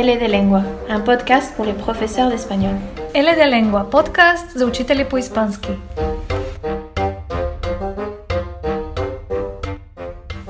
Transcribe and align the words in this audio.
L 0.00 0.18
de 0.18 0.28
Lengua, 0.28 0.62
un 0.88 1.00
podcast 1.00 1.54
pour 1.56 1.66
les 1.66 1.74
professeurs 1.74 2.30
d'espagnol. 2.30 2.74
L 3.12 3.26
de 3.36 3.46
Lengua, 3.46 3.84
podcast 3.90 4.56
za 4.56 4.64
učitelje 4.64 5.04
po 5.04 5.18
ispanski. 5.18 5.68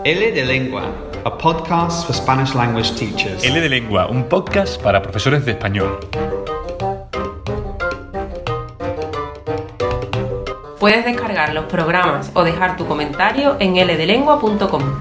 L 0.04 0.32
de 0.34 0.44
Lengua, 0.44 0.82
a 1.24 1.30
podcast 1.30 2.06
for 2.06 2.14
Spanish 2.14 2.54
language 2.54 2.94
teachers. 2.94 3.44
L 3.44 3.60
de 3.60 3.68
Lengua, 3.68 4.06
un 4.06 4.22
podcast 4.22 4.80
para 4.82 5.02
profesores 5.02 5.44
de 5.44 5.50
español. 5.50 5.98
Puedes 10.78 11.04
descargar 11.04 11.54
los 11.54 11.64
programas 11.64 12.30
o 12.34 12.44
dejar 12.44 12.76
tu 12.76 12.86
comentario 12.86 13.56
en 13.58 13.74
ldelengua.com. 13.74 14.99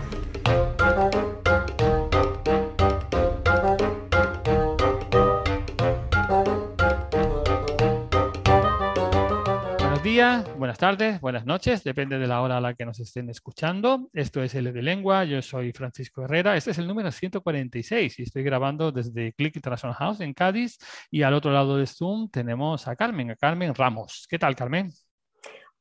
tardes, 10.79 11.19
buenas 11.19 11.45
noches, 11.45 11.83
depende 11.83 12.17
de 12.17 12.25
la 12.25 12.41
hora 12.41 12.55
a 12.55 12.61
la 12.61 12.73
que 12.73 12.85
nos 12.85 13.01
estén 13.01 13.29
escuchando. 13.29 14.09
Esto 14.13 14.41
es 14.41 14.55
L 14.55 14.71
de 14.71 14.81
Lengua, 14.81 15.25
yo 15.25 15.41
soy 15.41 15.73
Francisco 15.73 16.23
Herrera, 16.23 16.55
este 16.55 16.71
es 16.71 16.77
el 16.77 16.87
número 16.87 17.11
146 17.11 18.17
y 18.17 18.23
estoy 18.23 18.43
grabando 18.43 18.89
desde 18.93 19.33
Click 19.33 19.57
International 19.57 19.93
House 19.97 20.21
en 20.21 20.33
Cádiz 20.33 20.77
y 21.11 21.23
al 21.23 21.33
otro 21.33 21.51
lado 21.51 21.75
de 21.75 21.85
Zoom 21.85 22.29
tenemos 22.29 22.87
a 22.87 22.95
Carmen, 22.95 23.29
a 23.31 23.35
Carmen 23.35 23.75
Ramos. 23.75 24.25
¿Qué 24.29 24.39
tal, 24.39 24.55
Carmen? 24.55 24.93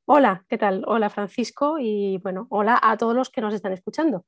Hola, 0.05 0.45
¿qué 0.49 0.59
tal? 0.59 0.83
Hola 0.85 1.09
Francisco 1.11 1.77
y 1.79 2.19
bueno, 2.19 2.49
hola 2.51 2.81
a 2.83 2.97
todos 2.97 3.15
los 3.15 3.31
que 3.31 3.41
nos 3.41 3.55
están 3.55 3.73
escuchando. 3.73 4.27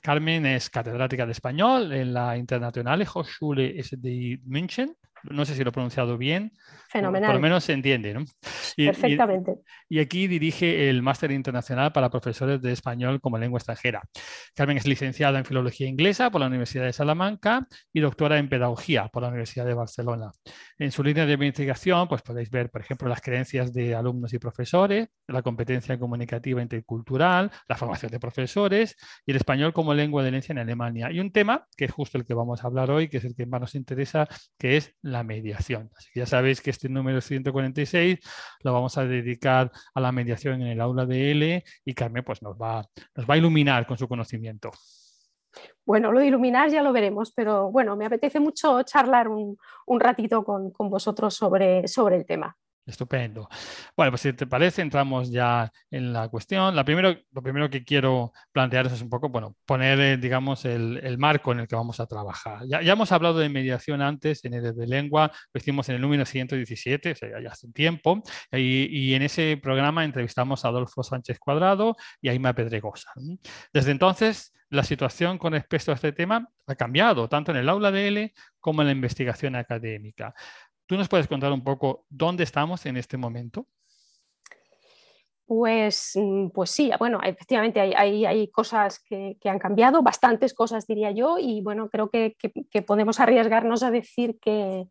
Carmen 0.00 0.46
es 0.46 0.68
catedrática 0.68 1.26
de 1.26 1.32
español 1.32 1.92
en 1.92 2.12
la 2.12 2.36
Internationale 2.36 3.06
Hochschule 3.06 3.80
SDI 3.80 4.40
München. 4.46 4.96
No 5.24 5.44
sé 5.44 5.54
si 5.54 5.62
lo 5.62 5.70
he 5.70 5.72
pronunciado 5.72 6.18
bien. 6.18 6.52
Fenomenal. 6.88 7.28
Por 7.28 7.36
lo 7.36 7.40
menos 7.40 7.64
se 7.64 7.72
entiende, 7.72 8.12
¿no? 8.12 8.24
Y, 8.76 8.86
Perfectamente. 8.86 9.56
Y, 9.88 9.96
y, 9.96 10.00
aquí 10.00 10.26
dirige 10.26 10.90
el 10.90 11.02
máster 11.02 11.30
internacional 11.30 11.92
para 11.92 12.10
profesores 12.10 12.60
de 12.60 12.72
español 12.72 13.20
como 13.20 13.38
lengua 13.38 13.58
extranjera. 13.58 14.02
Carmen 14.54 14.76
es 14.76 14.86
licenciada 14.86 15.38
en 15.38 15.44
filología 15.44 15.88
inglesa 15.88 16.30
por 16.30 16.40
la 16.40 16.48
Universidad 16.48 16.84
de 16.84 16.92
Salamanca 16.92 17.66
y 17.92 18.00
doctora 18.00 18.38
en 18.38 18.48
pedagogía 18.48 19.08
por 19.08 19.22
la 19.22 19.28
Universidad 19.28 19.64
de 19.64 19.74
Barcelona. 19.74 20.30
En 20.78 20.90
su 20.90 21.02
línea 21.02 21.26
de 21.26 21.32
investigación, 21.32 22.08
pues 22.08 22.22
podéis 22.22 22.50
ver, 22.50 22.70
por 22.70 22.80
ejemplo, 22.80 23.08
las 23.08 23.20
creencias 23.20 23.72
de 23.72 23.94
alumnos 23.94 24.32
y 24.34 24.38
profesores, 24.38 25.08
la 25.28 25.42
competencia 25.42 25.98
comunicativa 25.98 26.60
intercultural, 26.60 27.50
la 27.68 27.76
formación 27.76 28.10
de 28.10 28.20
profesores 28.20 28.96
y 29.26 29.30
el 29.30 29.36
español 29.36 29.72
como 29.72 29.94
lengua 29.94 30.22
de 30.22 30.28
herencia 30.28 30.52
en 30.52 30.58
Alemania. 30.58 31.10
Y 31.10 31.20
un 31.20 31.32
tema 31.32 31.66
que 31.76 31.86
es 31.86 31.92
justo 31.92 32.18
el 32.18 32.24
que 32.24 32.34
vamos 32.34 32.62
a 32.62 32.66
hablar 32.66 32.90
hoy, 32.90 33.08
que 33.08 33.18
es 33.18 33.24
el 33.24 33.34
que 33.34 33.46
más 33.46 33.60
nos 33.60 33.74
interesa, 33.74 34.28
que 34.58 34.76
es 34.76 34.94
la 35.02 35.11
mediación. 35.22 35.90
Así 35.96 36.08
que 36.12 36.20
ya 36.20 36.26
sabéis 36.26 36.60
que 36.60 36.70
este 36.70 36.88
número 36.88 37.20
146 37.20 38.18
lo 38.62 38.72
vamos 38.72 38.96
a 38.96 39.04
dedicar 39.04 39.70
a 39.94 40.00
la 40.00 40.12
mediación 40.12 40.62
en 40.62 40.68
el 40.68 40.80
aula 40.80 41.06
de 41.06 41.30
L 41.30 41.64
y 41.84 41.94
Carmen 41.94 42.24
pues 42.24 42.42
nos 42.42 42.56
va, 42.56 42.84
nos 43.14 43.28
va 43.28 43.34
a 43.34 43.36
iluminar 43.36 43.86
con 43.86 43.98
su 43.98 44.08
conocimiento. 44.08 44.70
Bueno, 45.84 46.12
lo 46.12 46.20
de 46.20 46.28
iluminar 46.28 46.70
ya 46.70 46.82
lo 46.82 46.92
veremos, 46.92 47.32
pero 47.32 47.70
bueno, 47.70 47.96
me 47.96 48.06
apetece 48.06 48.40
mucho 48.40 48.82
charlar 48.84 49.28
un, 49.28 49.58
un 49.86 50.00
ratito 50.00 50.44
con, 50.44 50.70
con 50.70 50.88
vosotros 50.88 51.34
sobre, 51.34 51.86
sobre 51.88 52.16
el 52.16 52.24
tema. 52.24 52.56
Estupendo. 52.84 53.48
Bueno, 53.96 54.10
pues 54.10 54.22
si 54.22 54.32
te 54.32 54.46
parece, 54.46 54.82
entramos 54.82 55.30
ya 55.30 55.70
en 55.90 56.12
la 56.12 56.28
cuestión. 56.28 56.74
La 56.74 56.84
primero, 56.84 57.14
lo 57.30 57.42
primero 57.42 57.70
que 57.70 57.84
quiero 57.84 58.32
plantear 58.50 58.86
es 58.86 59.00
un 59.00 59.08
poco, 59.08 59.28
bueno, 59.28 59.56
poner, 59.64 60.00
eh, 60.00 60.16
digamos, 60.16 60.64
el, 60.64 61.16
marco 61.16 61.52
en 61.52 61.60
el 61.60 61.68
que 61.68 61.76
vamos 61.76 62.00
a 62.00 62.06
trabajar. 62.06 62.62
Ya, 62.66 62.80
hemos 62.80 63.12
hablado 63.12 63.38
de 63.38 63.48
mediación 63.48 64.02
antes 64.02 64.44
en 64.44 64.54
el 64.54 64.74
de 64.74 64.86
lengua, 64.88 65.30
lo 65.52 65.58
hicimos 65.58 65.88
en 65.88 65.96
el 65.96 66.00
número 66.00 66.24
117, 66.24 67.12
o 67.12 67.14
sea, 67.14 67.40
ya 67.40 67.50
hace 67.50 67.68
tiempo, 67.72 68.22
y, 68.50 69.14
en 69.14 69.22
ese 69.22 69.58
programa 69.62 70.04
entrevistamos 70.04 70.64
a 70.64 70.68
Adolfo 70.68 71.02
Sánchez 71.02 71.38
Cuadrado 71.38 71.96
y 72.20 72.28
a 72.30 72.52
Pedregosa. 72.52 73.12
Desde 73.72 73.92
entonces, 73.92 74.52
la 74.70 74.82
situación 74.82 75.38
con 75.38 75.52
respecto 75.52 75.92
a 75.92 75.94
este 75.94 76.12
tema 76.12 76.48
ha 76.66 76.74
cambiado, 76.74 77.28
tanto 77.28 77.50
en 77.50 77.58
el 77.58 77.68
aula 77.68 77.92
de 77.92 78.08
L 78.08 78.34
como 78.58 78.80
en 78.80 78.86
la 78.86 78.92
investigación 78.92 79.54
académica. 79.54 80.34
¿Tú 80.92 80.98
nos 80.98 81.08
puedes 81.08 81.26
contar 81.26 81.50
un 81.52 81.64
poco 81.64 82.04
dónde 82.10 82.44
estamos 82.44 82.84
en 82.84 82.98
este 82.98 83.16
momento? 83.16 83.66
Pues, 85.46 86.12
pues 86.52 86.70
sí, 86.70 86.90
bueno, 86.98 87.18
efectivamente 87.24 87.80
hay, 87.80 87.94
hay, 87.96 88.26
hay 88.26 88.50
cosas 88.50 89.02
que, 89.02 89.38
que, 89.40 89.48
han 89.48 89.58
cambiado, 89.58 90.02
bastantes 90.02 90.52
cosas 90.52 90.86
diría 90.86 91.10
yo, 91.10 91.38
y 91.38 91.62
bueno, 91.62 91.88
creo 91.88 92.10
que, 92.10 92.36
que, 92.38 92.52
que 92.70 92.82
podemos 92.82 93.20
arriesgarnos 93.20 93.82
a 93.82 93.90
decir 93.90 94.38
que, 94.38 94.84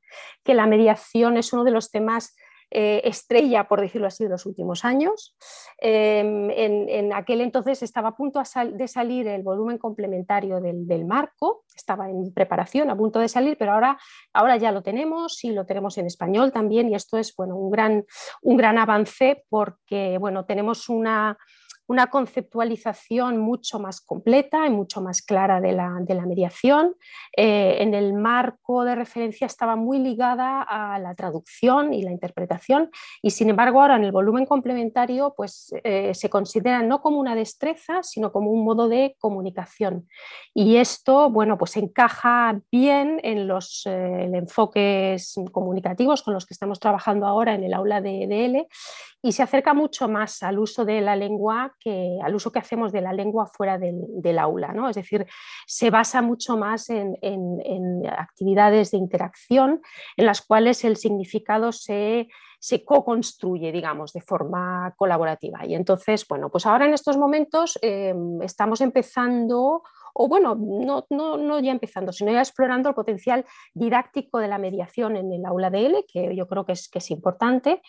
la 0.46 0.66
mediación 0.66 1.38
es 1.38 1.54
uno 1.54 1.64
de 1.64 1.70
los 1.70 1.92
temas 1.92 2.36
eh, 2.74 3.02
estrella, 3.04 3.68
por 3.68 3.82
decirlo 3.82 4.08
así, 4.08 4.24
de 4.24 4.30
los 4.30 4.46
últimos 4.46 4.86
años. 4.86 5.36
Eh, 5.82 6.20
en, 6.20 6.88
en, 6.88 7.14
aquel 7.14 7.42
entonces 7.42 7.84
estaba 7.84 8.10
a 8.10 8.16
punto 8.16 8.42
de 8.72 8.88
salir 8.88 9.28
el 9.28 9.44
volumen 9.44 9.78
complementario 9.78 10.62
del, 10.62 10.88
del, 10.88 11.04
marco, 11.04 11.66
estaba 11.76 12.10
en 12.10 12.34
preparación, 12.34 12.90
a 12.90 12.96
punto 12.96 13.20
de 13.20 13.28
salir, 13.28 13.58
pero 13.58 13.74
ahora, 13.74 14.00
ahora 14.32 14.56
ya 14.56 14.72
lo 14.72 14.82
tenemos 14.84 15.44
y 15.44 15.52
lo 15.52 15.66
tenemos 15.66 15.98
en 15.98 16.06
español 16.06 16.54
también 16.54 16.90
y 16.90 16.96
esto 16.96 17.18
es 17.18 17.36
bueno, 17.36 17.58
un, 17.58 17.72
gran, 17.72 18.06
un 18.42 18.56
gran 18.56 18.78
avance 18.78 19.44
porque 19.50 20.18
bueno, 20.18 20.46
tenemos 20.46 20.88
una 20.88 21.38
una 21.92 22.08
conceptualización 22.08 23.38
mucho 23.38 23.78
más 23.78 24.00
completa 24.00 24.66
y 24.66 24.70
mucho 24.70 25.02
más 25.02 25.22
clara 25.22 25.60
de 25.60 25.74
la, 25.74 25.98
de 26.00 26.16
la 26.16 26.26
mediación. 26.26 26.96
Eh, 27.36 27.78
en 27.80 27.94
el 27.94 28.14
marco 28.14 28.86
de 28.86 28.96
referencia 28.96 29.46
estaba 29.46 29.76
muy 29.76 30.00
ligada 30.00 30.62
a 30.62 30.98
la 31.00 31.16
traducción 31.16 31.94
y 31.94 32.02
la 32.02 32.12
interpretación 32.12 32.92
y 33.22 33.32
sin 33.32 33.50
embargo 33.50 33.82
ahora 33.82 33.98
en 33.98 34.06
el 34.06 34.14
volumen 34.14 34.46
complementario 34.46 35.34
pues 35.36 35.74
eh, 35.84 36.14
se 36.14 36.30
considera 36.30 36.82
no 36.82 37.02
como 37.02 37.20
una 37.20 37.36
destreza 37.36 38.04
sino 38.04 38.32
como 38.32 38.52
un 38.52 38.64
modo 38.64 38.88
de 38.88 39.16
comunicación 39.20 40.08
y 40.54 40.78
esto 40.78 41.30
bueno 41.30 41.58
pues 41.58 41.76
encaja 41.78 42.60
bien 42.72 43.20
en 43.24 43.48
los 43.48 43.84
eh, 43.86 44.30
enfoques 44.34 45.36
comunicativos 45.52 46.22
con 46.22 46.34
los 46.34 46.46
que 46.46 46.54
estamos 46.54 46.80
trabajando 46.80 47.28
ahora 47.28 47.54
en 47.54 47.64
el 47.64 47.74
aula 47.74 48.02
de 48.02 48.28
DL 48.28 48.68
y 49.24 49.34
se 49.34 49.44
acerca 49.44 49.74
mucho 49.74 50.08
más 50.10 50.42
al 50.42 50.58
uso 50.60 50.84
de 50.84 51.00
la 51.02 51.16
lengua 51.16 51.76
que 51.82 52.20
al 52.24 52.36
uso 52.36 52.52
que 52.52 52.60
hacemos 52.60 52.92
de 52.92 53.02
la 53.02 53.12
lengua 53.12 53.48
fuera 53.48 53.78
del, 53.78 54.40
aula. 54.40 54.72
¿no? 54.74 54.90
Es 54.90 54.96
decir, 54.96 55.26
se 55.66 55.90
basa 55.90 56.22
mucho 56.22 56.58
más 56.58 56.90
en, 56.90 57.18
actividades 58.08 58.92
de 58.92 58.98
interacción 58.98 59.82
en 60.16 60.26
las 60.26 60.42
cuales 60.42 60.84
el 60.86 60.96
significado 60.98 61.72
se, 61.72 62.28
co-construye, 62.86 63.72
digamos, 63.72 64.14
de 64.14 64.22
forma 64.22 64.94
colaborativa. 64.96 65.66
Y 65.66 65.76
entonces, 65.76 66.28
bueno, 66.28 66.50
pues 66.50 66.66
ahora 66.66 66.86
en 66.86 66.94
estos 66.94 67.18
momentos 67.18 67.78
eh, 67.82 68.14
estamos 68.42 68.82
empezando 68.82 69.84
o 70.14 70.28
bueno, 70.28 70.56
no, 70.56 71.06
no, 71.10 71.38
no, 71.38 71.60
ya 71.60 71.72
empezando, 71.72 72.12
sino 72.12 72.34
ya 72.34 72.42
explorando 72.42 72.90
el 72.90 72.96
potencial 72.96 73.46
didáctico 73.74 74.40
de 74.40 74.50
la 74.50 74.58
mediación 74.58 75.16
en 75.16 75.32
el 75.32 75.46
aula 75.46 75.70
de 75.70 75.86
L, 75.86 76.06
que 76.12 76.36
yo 76.36 76.48
creo 76.48 76.66
que 76.66 76.74
es 76.74 77.12
importante. 77.12 77.82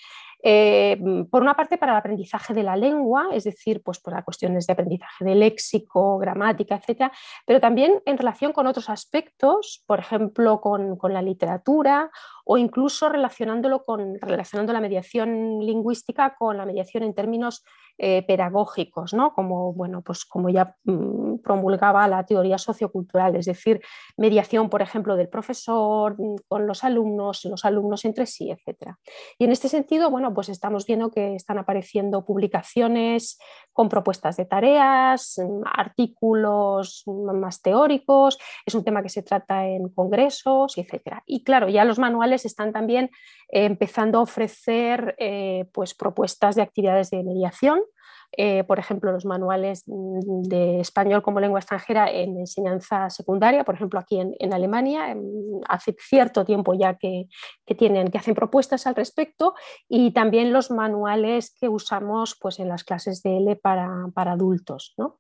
Eh, 0.43 1.01
por 1.31 1.43
una 1.43 1.55
parte, 1.55 1.79
para 1.79 1.93
el 1.93 1.99
aprendizaje 1.99 2.53
de 2.53 2.63
la 2.65 2.77
lengua, 2.77 3.29
es 3.33 3.45
decir, 3.45 3.83
pues 3.83 4.01
para 4.01 4.25
cuestiones 4.25 4.67
de 4.67 4.73
aprendizaje 4.73 5.25
de 5.25 5.35
léxico, 5.37 6.19
gramática, 6.19 6.77
etcétera, 6.77 7.13
pero 7.47 7.61
también 7.61 8.03
en 8.07 8.19
relación 8.19 8.53
con 8.53 8.67
otros 8.67 8.91
aspectos, 8.91 9.85
por 9.87 10.01
ejemplo, 10.01 10.61
con, 10.61 10.97
con 10.97 11.13
la 11.13 11.23
literatura 11.23 12.11
o 12.45 12.59
incluso 12.59 13.09
relacionándolo 13.09 13.85
con, 13.85 14.19
relacionando 14.21 14.73
la 14.73 14.81
mediación 14.81 15.61
lingüística 15.61 16.35
con 16.35 16.57
la 16.57 16.67
mediación 16.67 17.05
en 17.05 17.15
términos 17.15 17.65
eh, 17.99 18.25
pedagógicos, 18.27 19.15
¿no? 19.15 19.33
como, 19.33 19.73
bueno, 19.75 20.03
pues 20.03 20.25
como 20.25 20.49
ya 20.49 20.75
mmm, 20.85 21.32
promulgaba 21.39 22.07
la 22.09 22.25
teoría 22.25 22.59
sociocultural, 22.59 23.37
es 23.37 23.47
decir, 23.47 23.81
mediación, 24.17 24.69
por 24.69 24.83
ejemplo, 24.83 25.17
del 25.17 25.29
profesor 25.29 26.17
con 26.49 26.67
los 26.67 26.85
alumnos, 26.85 27.45
los 27.45 27.65
alumnos 27.65 28.05
entre 28.05 28.27
sí, 28.27 28.51
etc. 28.51 28.95
Y 29.39 29.45
en 29.45 29.53
este 29.53 29.69
sentido, 29.69 30.11
bueno, 30.11 30.35
pues 30.35 30.49
estamos 30.49 30.87
viendo 30.87 31.11
que 31.11 31.35
están 31.35 31.59
apareciendo 31.59 32.25
publicaciones 32.25 33.39
con 33.73 33.89
propuestas 33.89 34.37
de 34.37 34.45
tareas, 34.45 35.41
artículos 35.65 37.05
más 37.07 37.63
teóricos, 37.63 38.39
es 38.67 38.75
un 38.75 38.85
tema 38.85 39.03
que 39.03 39.09
se 39.09 39.23
trata 39.23 39.67
en 39.67 39.89
congresos, 39.89 40.77
etc. 40.77 41.19
Y 41.27 41.45
claro, 41.45 41.69
ya 41.69 41.85
los 41.85 41.99
manuales 41.99 42.45
están 42.45 42.73
también 42.73 43.11
eh, 43.49 43.65
empezando 43.65 44.19
a 44.19 44.23
ofrecer 44.23 45.15
eh, 45.19 45.67
pues, 45.73 45.95
propuestas 45.95 46.57
de 46.57 46.63
actividades 46.63 47.11
de 47.11 47.23
mediación 47.23 47.81
eh, 48.37 48.65
por 48.65 48.79
ejemplo, 48.79 49.13
los 49.13 49.25
manuales 49.25 49.85
de 49.87 50.81
español 50.81 51.23
como 51.23 51.41
lengua 51.41 51.61
extranjera 51.61 52.11
en 52.11 52.39
enseñanza 52.39 53.11
secundaria, 53.11 53.65
por 53.65 53.75
ejemplo, 53.75 54.01
aquí 54.01 54.21
en, 54.21 54.53
Alemania, 54.53 55.15
hace 55.69 55.95
cierto 55.99 56.45
tiempo 56.45 56.75
ya 56.75 56.95
que, 56.97 57.27
que, 57.67 57.75
tienen, 57.75 58.09
que 58.09 58.19
hacen 58.19 58.35
propuestas 58.35 58.87
al 58.87 58.95
respecto, 58.95 59.55
y 59.89 60.13
también 60.13 60.53
los 60.53 60.71
manuales 60.71 61.55
que 61.59 61.69
usamos 61.69 62.37
pues, 62.41 62.59
en 62.59 62.69
las 62.69 62.85
clases 62.85 63.23
de 63.23 63.39
L 63.39 63.57
para, 63.57 63.91
para 64.15 64.33
adultos. 64.33 64.95
¿no? 64.97 65.19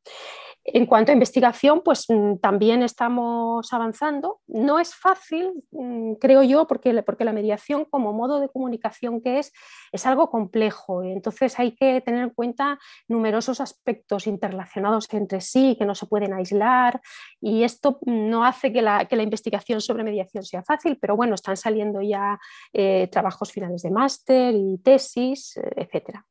En 0.64 0.86
cuanto 0.86 1.10
a 1.10 1.14
investigación, 1.14 1.82
pues 1.84 2.06
mm, 2.08 2.36
también 2.36 2.82
estamos 2.82 3.72
avanzando. 3.72 4.40
No 4.46 4.78
es 4.78 4.94
fácil, 4.94 5.52
mm, 5.70 6.14
creo 6.14 6.42
yo, 6.42 6.66
porque, 6.66 7.02
porque 7.02 7.24
la 7.24 7.32
mediación 7.32 7.84
como 7.84 8.12
modo 8.12 8.40
de 8.40 8.48
comunicación 8.48 9.20
que 9.20 9.38
es, 9.38 9.52
es 9.92 10.06
algo 10.06 10.30
complejo. 10.30 11.02
Entonces 11.02 11.58
hay 11.58 11.72
que 11.72 12.00
tener 12.00 12.22
en 12.22 12.30
cuenta 12.30 12.78
numerosos 13.08 13.60
aspectos 13.60 14.26
interrelacionados 14.26 15.08
entre 15.12 15.40
sí 15.40 15.76
que 15.78 15.84
no 15.84 15.94
se 15.94 16.06
pueden 16.06 16.32
aislar 16.32 17.00
y 17.40 17.64
esto 17.64 17.98
no 18.02 18.44
hace 18.44 18.72
que 18.72 18.82
la, 18.82 19.06
que 19.06 19.16
la 19.16 19.22
investigación 19.22 19.80
sobre 19.80 20.04
mediación 20.04 20.44
sea 20.44 20.62
fácil, 20.62 20.98
pero 21.00 21.16
bueno, 21.16 21.34
están 21.34 21.56
saliendo 21.56 22.00
ya 22.02 22.38
eh, 22.72 23.08
trabajos 23.10 23.52
finales 23.52 23.82
de 23.82 23.90
máster 23.90 24.54
y 24.54 24.78
tesis, 24.78 25.56
eh, 25.56 25.70
etcétera. 25.76 26.24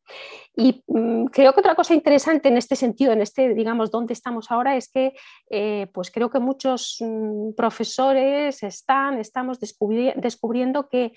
Y 0.55 0.83
mm, 0.87 1.25
creo 1.25 1.53
que 1.53 1.59
otra 1.59 1.75
cosa 1.75 1.93
interesante 1.93 2.49
en 2.49 2.57
este 2.57 2.75
sentido, 2.75 3.13
en 3.13 3.21
este, 3.21 3.53
digamos, 3.53 3.91
donde 3.91 4.13
estamos 4.21 4.51
ahora, 4.51 4.75
es 4.75 4.87
que 4.87 5.13
eh, 5.49 5.87
pues 5.93 6.11
creo 6.11 6.29
que 6.29 6.39
muchos 6.39 6.97
mm, 6.99 7.53
profesores 7.57 8.61
están, 8.61 9.17
estamos 9.17 9.59
descubriendo 9.59 10.87
que 10.87 11.13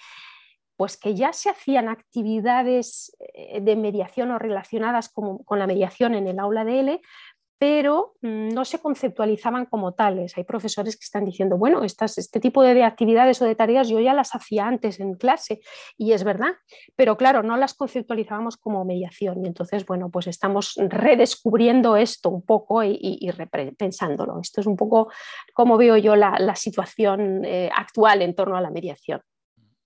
pues 0.77 0.97
que 0.97 1.15
ya 1.15 1.33
se 1.33 1.51
hacían 1.51 1.89
actividades 1.89 3.17
eh, 3.35 3.61
de 3.61 3.77
mediación 3.77 4.33
o 4.33 4.39
relacionadas 4.39 5.09
con, 5.09 5.39
con 5.45 5.59
la 5.59 5.67
mediación 5.67 6.15
en 6.15 6.27
el 6.27 6.39
aula 6.41 6.65
de 6.65 6.81
L, 6.81 7.01
pero 7.59 8.15
mm, 8.23 8.49
no 8.49 8.65
se 8.65 8.79
conceptualizaban 8.79 9.67
como 9.67 9.93
tales. 9.93 10.37
Hay 10.37 10.45
profesores 10.45 10.97
que 10.97 11.05
están 11.05 11.25
diciendo, 11.25 11.57
bueno, 11.57 11.85
estas, 11.85 12.19
este 12.19 12.41
tipo 12.41 12.63
de 12.63 12.83
actividades 12.83 13.41
o 13.43 13.45
de 13.45 13.55
tareas 13.55 13.89
yo 13.89 14.01
ya 14.01 14.15
las 14.15 14.35
hacía 14.35 14.67
antes 14.67 15.01
en 15.01 15.15
clase 15.15 15.61
y 15.97 16.13
es 16.13 16.25
verdad, 16.25 16.53
pero 16.97 17.17
claro, 17.17 17.43
no 17.43 17.57
las 17.57 17.75
conceptualizábamos 17.75 18.57
como 18.57 18.85
mediación 18.85 19.45
y 19.45 19.47
entonces, 19.47 19.87
bueno, 19.87 20.11
pues 20.11 20.27
estamos 20.27 20.75
redescubriendo 20.77 21.97
esto 21.97 22.31
un 22.31 22.43
poco 22.43 22.83
y, 22.83 22.99
y, 23.01 23.31
repensándolo. 23.31 24.41
Esto 24.41 24.61
es 24.61 24.67
un 24.67 24.77
poco 24.77 25.11
como 25.53 25.77
veo 25.77 25.97
yo 25.97 26.17
la, 26.17 26.37
la 26.39 26.57
situación 26.57 27.45
eh, 27.45 27.71
actual 27.75 28.23
en 28.23 28.35
torno 28.35 28.57
a 28.57 28.61
la 28.61 28.71
mediación. 28.71 29.21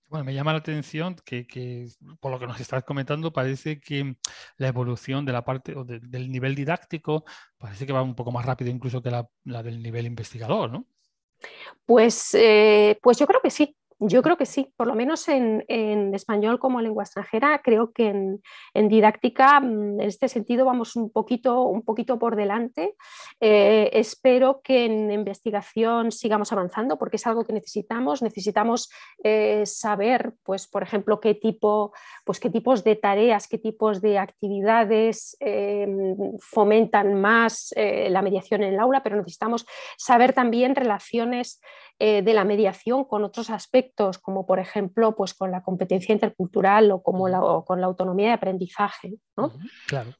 Bueno, 0.09 0.25
me 0.25 0.33
llama 0.33 0.53
la 0.53 0.59
atención 0.59 1.15
que, 1.23 1.87
por 2.19 2.31
lo 2.31 2.39
que 2.39 2.47
nos 2.47 2.59
estás 2.59 2.83
comentando, 2.83 3.31
parece 3.31 3.79
que 3.79 4.15
la 4.57 4.67
evolución 4.67 5.23
de 5.23 5.33
la 5.33 5.45
parte 5.45 5.75
o 5.75 5.83
del 5.83 6.31
nivel 6.31 6.55
didáctico 6.55 7.25
parece 7.59 7.85
que 7.85 7.93
va 7.93 8.01
un 8.01 8.15
poco 8.15 8.31
más 8.31 8.43
rápido 8.43 8.71
incluso 8.71 9.03
que 9.03 9.11
la, 9.11 9.29
del 9.63 9.83
nivel 9.83 10.07
investigador, 10.07 10.71
¿no? 10.71 10.87
Pues, 11.85 12.33
eh, 12.33 12.97
pues 13.03 13.19
yo 13.19 13.27
creo 13.27 13.39
que 13.39 13.51
sí. 13.51 13.75
Yo 14.01 14.21
creo 14.21 14.37
que 14.37 14.45
sí, 14.45 14.73
por 14.77 14.87
lo 14.87 14.95
menos 14.95 15.27
en, 15.27 15.65
español 16.15 16.57
como 16.57 16.79
lengua 16.79 17.03
extranjera, 17.03 17.61
creo 17.61 17.91
que 17.91 18.07
en, 18.73 18.87
didáctica, 18.87 19.59
mm, 19.59 19.99
en 19.99 20.07
este 20.07 20.29
sentido, 20.29 20.63
vamos 20.63 20.95
un 20.95 21.11
poquito, 21.11 21.63
un 21.63 21.81
poquito 21.83 22.17
por 22.17 22.37
delante. 22.37 22.95
Eh, 23.41 23.89
espero 23.91 24.61
que 24.63 24.85
en 24.85 25.11
investigación 25.11 26.13
sigamos 26.13 26.53
avanzando 26.53 26.97
porque 26.97 27.17
es 27.17 27.27
algo 27.27 27.43
que 27.43 27.51
necesitamos. 27.51 28.21
Necesitamos 28.21 28.89
eh, 29.21 29.65
saber, 29.65 30.33
pues, 30.43 30.69
por 30.69 30.81
ejemplo, 30.81 31.19
qué, 31.19 31.35
tipo, 31.35 31.91
pues, 32.23 32.39
qué 32.39 32.49
tipos 32.49 32.85
de 32.85 32.95
tareas, 32.95 33.49
qué 33.49 33.57
tipos 33.57 33.99
de 34.01 34.17
actividades 34.17 35.35
em, 35.41 36.15
fomentan 36.39 37.19
más 37.19 37.73
eh, 37.75 38.09
la 38.09 38.21
mediación 38.21 38.63
en 38.63 38.75
el 38.75 38.79
aula, 38.79 39.03
pero 39.03 39.17
necesitamos 39.17 39.65
saber 39.97 40.31
también 40.31 40.73
relaciones 40.75 41.59
de 41.99 42.33
la 42.33 42.45
mediación 42.45 43.03
con 43.03 43.25
otros 43.25 43.49
aspectos 43.49 44.17
como 44.17 44.45
por 44.45 44.59
ejemplo 44.59 45.15
pues 45.15 45.33
con 45.33 45.51
la 45.51 45.61
competencia 45.61 46.13
intercultural 46.13 46.91
o, 46.91 47.03
como 47.03 47.27
la, 47.27 47.41
con 47.65 47.81
la 47.81 47.87
autonomía 47.87 48.27
de 48.27 48.33
aprendizaje. 48.33 49.15
Claro. 49.85 50.11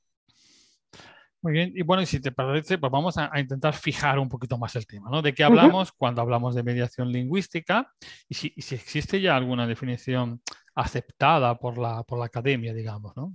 Muy 1.41 1.53
bien, 1.53 1.71
y 1.73 1.83
bueno, 1.83 2.03
y 2.03 2.05
si 2.05 2.19
te 2.19 2.33
parece, 2.33 2.77
pues 2.77 2.91
vamos 2.91 3.17
a, 3.17 3.31
intentar 3.39 3.73
fijar 3.73 4.19
un 4.19 4.27
poquito 4.27 4.57
más 4.57 4.75
el 4.75 4.85
tema, 4.85 5.09
¿no? 5.09 5.21
¿De 5.21 5.33
qué 5.33 5.45
hablamos 5.45 5.93
cuando 5.93 6.21
hablamos 6.21 6.53
de 6.53 6.63
mediación 6.63 7.13
lingüística? 7.13 7.93
Y 8.27 8.35
si, 8.35 8.53
existe 8.57 9.21
ya 9.21 9.37
alguna 9.37 9.65
definición 9.65 10.41
aceptada 10.75 11.57
por 11.57 11.77
la, 11.77 12.03
por 12.03 12.19
la 12.19 12.25
academia, 12.25 12.73
digamos, 12.73 13.15
¿no? 13.15 13.33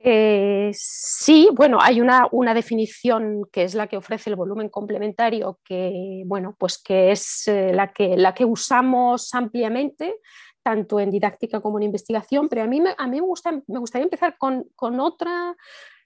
Eh, 0.00 0.70
sí, 0.74 1.48
bueno, 1.52 1.78
hay 1.80 2.00
una, 2.00 2.54
definición 2.54 3.42
que 3.52 3.64
es 3.64 3.74
la 3.74 3.88
que 3.88 3.96
ofrece 3.96 4.30
el 4.30 4.36
volumen 4.36 4.68
complementario, 4.68 5.58
que, 5.64 6.22
bueno, 6.26 6.54
pues 6.58 6.78
que 6.78 7.10
es 7.10 7.48
eh, 7.48 7.72
la, 7.74 7.92
que, 7.92 8.16
la 8.16 8.32
que 8.32 8.44
usamos 8.44 9.34
ampliamente, 9.34 10.20
tanto 10.62 11.00
en 11.00 11.10
didáctica 11.10 11.60
como 11.60 11.78
en 11.78 11.84
investigación, 11.84 12.48
pero 12.48 12.62
a 12.62 12.66
mí, 12.66 12.80
a 12.96 13.06
mí 13.06 13.20
me, 13.20 13.26
gusta, 13.26 13.52
me 13.66 13.78
gustaría 13.78 14.04
empezar 14.04 14.36
con, 14.38 14.66
con 14.76 15.00
otra 15.00 15.56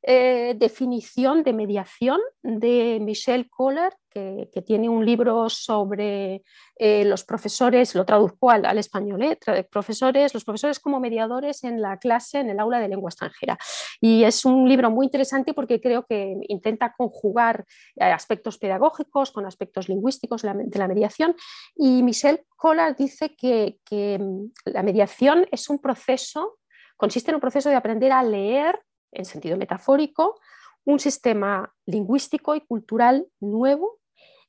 eh, 0.04 0.54
definición 0.58 1.44
de 1.44 1.52
mediación 1.52 2.20
de 2.42 2.98
Michelle 3.00 3.48
Kohler, 3.48 3.94
que, 4.10 4.48
tiene 4.66 4.88
un 4.88 5.06
libro 5.06 5.48
sobre 5.48 6.42
eh, 6.76 7.04
los 7.04 7.22
profesores, 7.24 7.94
lo 7.94 8.04
traduzco 8.04 8.50
al, 8.50 8.78
español, 8.78 9.22
eh, 9.22 9.38
profesores, 9.70 10.34
los 10.34 10.44
profesores 10.44 10.80
como 10.80 10.98
mediadores 10.98 11.62
en 11.62 11.80
la 11.80 11.98
clase, 11.98 12.40
en 12.40 12.50
el 12.50 12.58
aula 12.58 12.80
de 12.80 12.88
lengua 12.88 13.10
extranjera. 13.10 13.56
Y 14.00 14.24
es 14.24 14.44
un 14.44 14.68
libro 14.68 14.90
muy 14.90 15.06
interesante 15.06 15.54
porque 15.54 15.80
creo 15.80 16.04
que 16.04 16.34
intenta 16.48 16.94
conjugar 16.94 17.64
aspectos 18.00 18.58
pedagógicos 18.58 19.30
con 19.30 19.46
aspectos 19.46 19.88
lingüísticos 19.88 20.42
de 20.42 20.78
la, 20.78 20.88
mediación. 20.88 21.36
Y 21.76 22.02
Michelle 22.02 22.44
Kohler 22.56 22.96
dice 22.96 23.36
que, 23.36 23.78
mm, 24.18 24.46
la 24.64 24.82
mediación 24.82 25.46
es 25.52 25.70
un 25.70 25.78
proceso, 25.78 26.58
consiste 26.96 27.30
en 27.30 27.36
un 27.36 27.40
proceso 27.40 27.68
de 27.68 27.76
aprender 27.76 28.10
a 28.10 28.24
leer 28.24 28.80
en 29.12 29.24
sentido 29.24 29.56
metafórico, 29.56 30.40
un 30.84 30.98
sistema 30.98 31.72
lingüístico 31.86 32.54
y 32.54 32.60
cultural 32.60 33.26
nuevo 33.40 34.00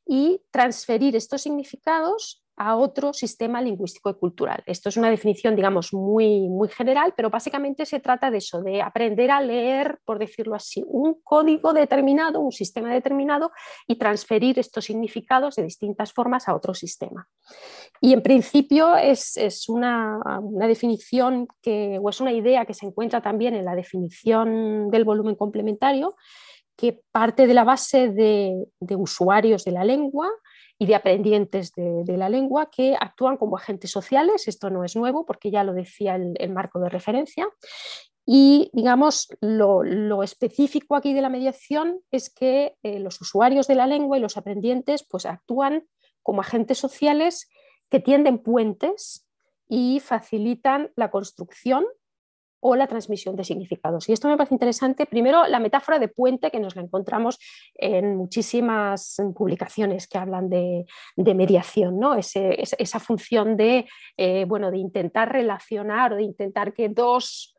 y 0.06 0.42
transferir 0.52 1.16
estos 1.16 1.42
significados 1.42 2.43
a 2.56 2.76
otro 2.76 3.14
sistema 3.14 3.62
lingüístico 3.62 4.12
y 4.12 4.14
cultural. 4.16 4.64
Esto 4.66 4.90
es 4.90 4.98
una 4.98 5.10
definición, 5.10 5.56
digamos, 5.56 5.94
muy, 5.94 6.48
muy 6.50 6.70
general, 6.70 7.14
pero 7.16 7.30
básicamente 7.30 7.86
se 7.86 8.00
trata 8.00 8.30
de 8.30 8.38
eso, 8.38 8.62
de 8.62 8.82
aprender 8.82 9.32
a 9.32 9.42
leer, 9.42 10.00
por 10.06 10.20
decirlo 10.20 10.56
así, 10.56 10.84
un 10.88 11.16
código 11.24 11.74
determinado, 11.74 12.40
un 12.40 12.52
sistema 12.52 12.94
determinado 12.94 13.52
y 13.88 13.96
transferir 13.96 14.60
estos 14.60 14.86
significados 14.86 15.56
de 15.56 15.64
distintas 15.64 16.14
formas 16.14 16.48
a 16.48 16.56
otro 16.56 16.74
sistema. 16.74 17.28
Y 18.00 18.14
en 18.14 18.22
principio 18.22 18.96
es, 18.98 19.36
una, 19.68 20.20
definición 20.68 21.48
que, 21.62 22.00
o 22.02 22.10
es 22.10 22.22
una 22.22 22.34
idea 22.34 22.66
que 22.66 22.74
se 22.74 22.86
encuentra 22.86 23.22
también 23.22 23.56
en 23.56 23.66
la 23.66 23.76
definición 23.76 24.92
del 24.92 25.06
volumen 25.06 25.36
complementario, 25.36 26.16
que 26.76 27.02
parte 27.12 27.48
de 27.48 27.54
la 27.54 27.64
base 27.64 28.10
de, 28.10 28.66
de 28.80 28.96
usuarios 28.96 29.64
de 29.64 29.72
la 29.72 29.84
lengua, 29.84 30.30
y 30.84 30.86
de 30.86 30.96
aprendientes 30.96 31.72
de, 31.76 32.18
la 32.18 32.28
lengua 32.28 32.70
que 32.70 32.98
actúan 33.00 33.38
como 33.38 33.56
agentes 33.56 33.90
sociales. 33.90 34.50
Esto 34.50 34.70
no 34.70 34.84
es 34.84 34.98
nuevo 34.98 35.26
porque 35.26 35.50
ya 35.50 35.64
lo 35.64 35.74
decía 35.74 36.16
el, 36.16 36.50
marco 36.52 36.82
de 36.82 36.90
referencia. 36.90 37.48
Y 38.26 38.70
digamos, 38.74 39.30
lo, 39.40 40.24
específico 40.24 40.98
aquí 40.98 41.14
de 41.14 41.22
la 41.22 41.30
mediación 41.30 42.02
es 42.12 42.30
que 42.30 42.76
eh, 42.84 43.00
los 43.00 43.22
usuarios 43.22 43.66
de 43.68 43.76
la 43.76 43.88
lengua 43.88 44.18
y 44.18 44.20
los 44.20 44.36
aprendientes 44.36 45.08
pues, 45.10 45.26
actúan 45.26 45.88
como 46.22 46.42
agentes 46.42 46.80
sociales 46.80 47.48
que 47.90 48.02
tienden 48.02 48.40
puentes 48.40 49.26
y 49.70 50.02
facilitan 50.02 50.92
la 50.98 51.12
construcción 51.12 51.86
o 52.66 52.76
la 52.76 52.88
transmisión 52.88 53.36
de 53.36 53.44
significados. 53.44 54.08
Y 54.08 54.14
esto 54.14 54.30
me 54.30 54.38
parece 54.38 54.56
interesante. 54.56 55.06
Primero, 55.06 55.46
la 55.48 55.60
metáfora 55.60 56.00
de 56.00 56.08
puente, 56.08 56.50
que 56.50 56.62
nos 56.62 56.76
la 56.76 56.82
encontramos 56.82 57.38
en 57.76 58.16
muchísimas 58.16 59.22
publicaciones 59.36 60.08
que 60.08 60.18
hablan 60.18 60.50
de, 60.50 60.86
mediación, 61.18 62.00
¿no? 62.00 62.16
esa 62.16 63.00
función 63.00 63.58
de, 63.58 63.86
eh, 64.18 64.46
bueno, 64.48 64.72
de 64.72 64.78
intentar 64.78 65.32
relacionar 65.32 66.14
o 66.14 66.16
de 66.16 66.24
intentar 66.24 66.74
que 66.74 66.88
dos 66.88 67.54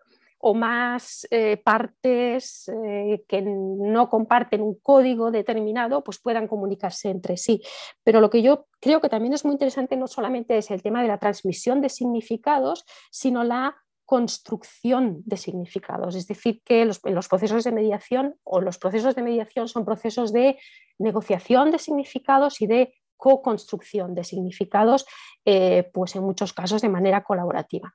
o 0.46 0.52
más 0.52 1.26
eh, 1.30 1.56
partes 1.56 2.68
eh, 2.68 3.24
que 3.26 3.40
no 3.40 4.10
comparten 4.10 4.60
un 4.60 4.74
código 4.74 5.30
determinado 5.30 6.04
pues 6.04 6.18
puedan 6.18 6.48
comunicarse 6.48 7.08
entre 7.08 7.38
sí. 7.38 7.62
Pero 8.02 8.20
lo 8.20 8.28
que 8.28 8.42
yo 8.42 8.66
creo 8.78 9.00
que 9.00 9.08
también 9.08 9.32
es 9.32 9.46
muy 9.46 9.52
interesante 9.52 9.96
no 9.96 10.06
solamente 10.06 10.58
es 10.58 10.70
el 10.70 10.82
tema 10.82 11.00
de 11.00 11.08
la 11.08 11.18
transmisión 11.18 11.80
de 11.80 11.88
significados, 11.88 12.84
sino 13.10 13.42
la 13.42 13.83
construcción 14.04 15.22
de 15.24 15.36
significados. 15.36 16.14
Es 16.14 16.26
decir, 16.26 16.62
que 16.64 16.84
los, 16.84 17.00
los, 17.04 17.28
procesos 17.28 17.64
de 17.64 17.72
mediación 17.72 18.36
o 18.44 18.60
los 18.60 18.78
procesos 18.78 19.14
de 19.14 19.22
mediación 19.22 19.68
son 19.68 19.84
procesos 19.84 20.32
de 20.32 20.58
negociación 20.98 21.70
de 21.70 21.78
significados 21.78 22.60
y 22.60 22.66
de 22.66 22.94
co-construcción 23.24 24.14
de 24.14 24.22
significados, 24.22 25.06
eh, 25.46 25.90
pues 25.94 26.14
en 26.14 26.22
muchos 26.24 26.52
casos 26.52 26.82
de 26.82 26.90
manera 26.90 27.24
colaborativa. 27.24 27.94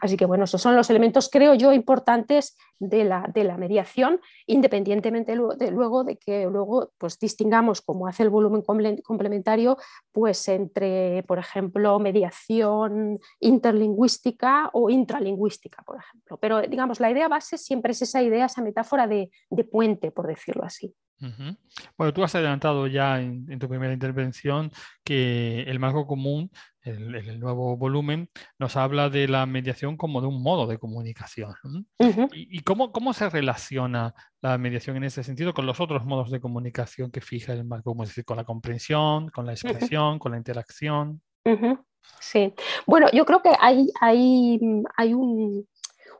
Así 0.00 0.16
que 0.16 0.24
bueno, 0.24 0.44
esos 0.44 0.62
son 0.62 0.74
los 0.74 0.88
elementos, 0.88 1.28
creo 1.30 1.52
yo, 1.52 1.74
importantes 1.74 2.56
de 2.78 3.04
la, 3.04 3.30
de 3.34 3.44
la 3.44 3.58
mediación, 3.58 4.20
independientemente 4.46 5.32
de 5.32 5.70
luego 5.70 6.02
de 6.02 6.16
que 6.16 6.46
luego 6.46 6.92
pues 6.96 7.18
distingamos, 7.18 7.82
como 7.82 8.06
hace 8.06 8.22
el 8.22 8.30
volumen 8.30 8.62
complementario, 8.62 9.76
pues 10.12 10.48
entre, 10.48 11.24
por 11.24 11.38
ejemplo, 11.38 11.98
mediación 11.98 13.18
interlingüística 13.38 14.70
o 14.72 14.88
intralingüística, 14.88 15.82
por 15.82 15.98
ejemplo. 15.98 16.38
Pero 16.38 16.62
digamos, 16.62 17.00
la 17.00 17.10
idea 17.10 17.28
base 17.28 17.58
siempre 17.58 17.92
es 17.92 18.00
esa 18.00 18.22
idea, 18.22 18.46
esa 18.46 18.62
metáfora 18.62 19.06
de, 19.06 19.30
de 19.50 19.64
puente, 19.64 20.10
por 20.10 20.26
decirlo 20.26 20.64
así. 20.64 20.96
Bueno, 21.98 22.12
tú 22.14 22.24
has 22.24 22.34
adelantado 22.34 22.86
ya 22.86 23.20
en, 23.20 23.58
tu 23.58 23.68
primera 23.68 23.92
intervención 23.92 24.72
que 25.04 25.62
el 25.62 25.78
marco 25.78 26.06
común, 26.06 26.50
el, 26.82 27.14
el, 27.14 27.38
nuevo 27.38 27.76
volumen, 27.76 28.30
nos 28.58 28.76
habla 28.76 29.10
de 29.10 29.28
la 29.28 29.44
mediación 29.44 29.96
como 29.96 30.20
de 30.20 30.28
un 30.28 30.42
modo 30.42 30.66
de 30.66 30.78
comunicación. 30.78 31.54
¿Y, 32.32 32.60
cómo, 32.60 32.90
cómo, 32.92 33.12
se 33.12 33.28
relaciona 33.28 34.14
la 34.40 34.56
mediación 34.56 34.96
en 34.96 35.04
ese 35.04 35.22
sentido 35.22 35.52
con 35.52 35.66
los 35.66 35.80
otros 35.80 36.04
modos 36.06 36.30
de 36.30 36.40
comunicación 36.40 37.10
que 37.10 37.20
fija 37.20 37.52
el 37.52 37.64
marco 37.64 37.90
común? 37.90 38.04
Es 38.04 38.10
decir, 38.10 38.24
con 38.24 38.38
la 38.38 38.44
comprensión, 38.44 39.28
con 39.28 39.44
la 39.44 39.52
expresión, 39.52 40.18
con 40.18 40.32
la 40.32 40.38
interacción. 40.38 41.20
Sí, 42.18 42.54
bueno, 42.86 43.08
yo 43.12 43.24
creo 43.24 43.42
que 43.42 43.52
hay, 43.58 43.88
hay, 44.00 44.58
hay 44.96 45.14
un, 45.14 45.66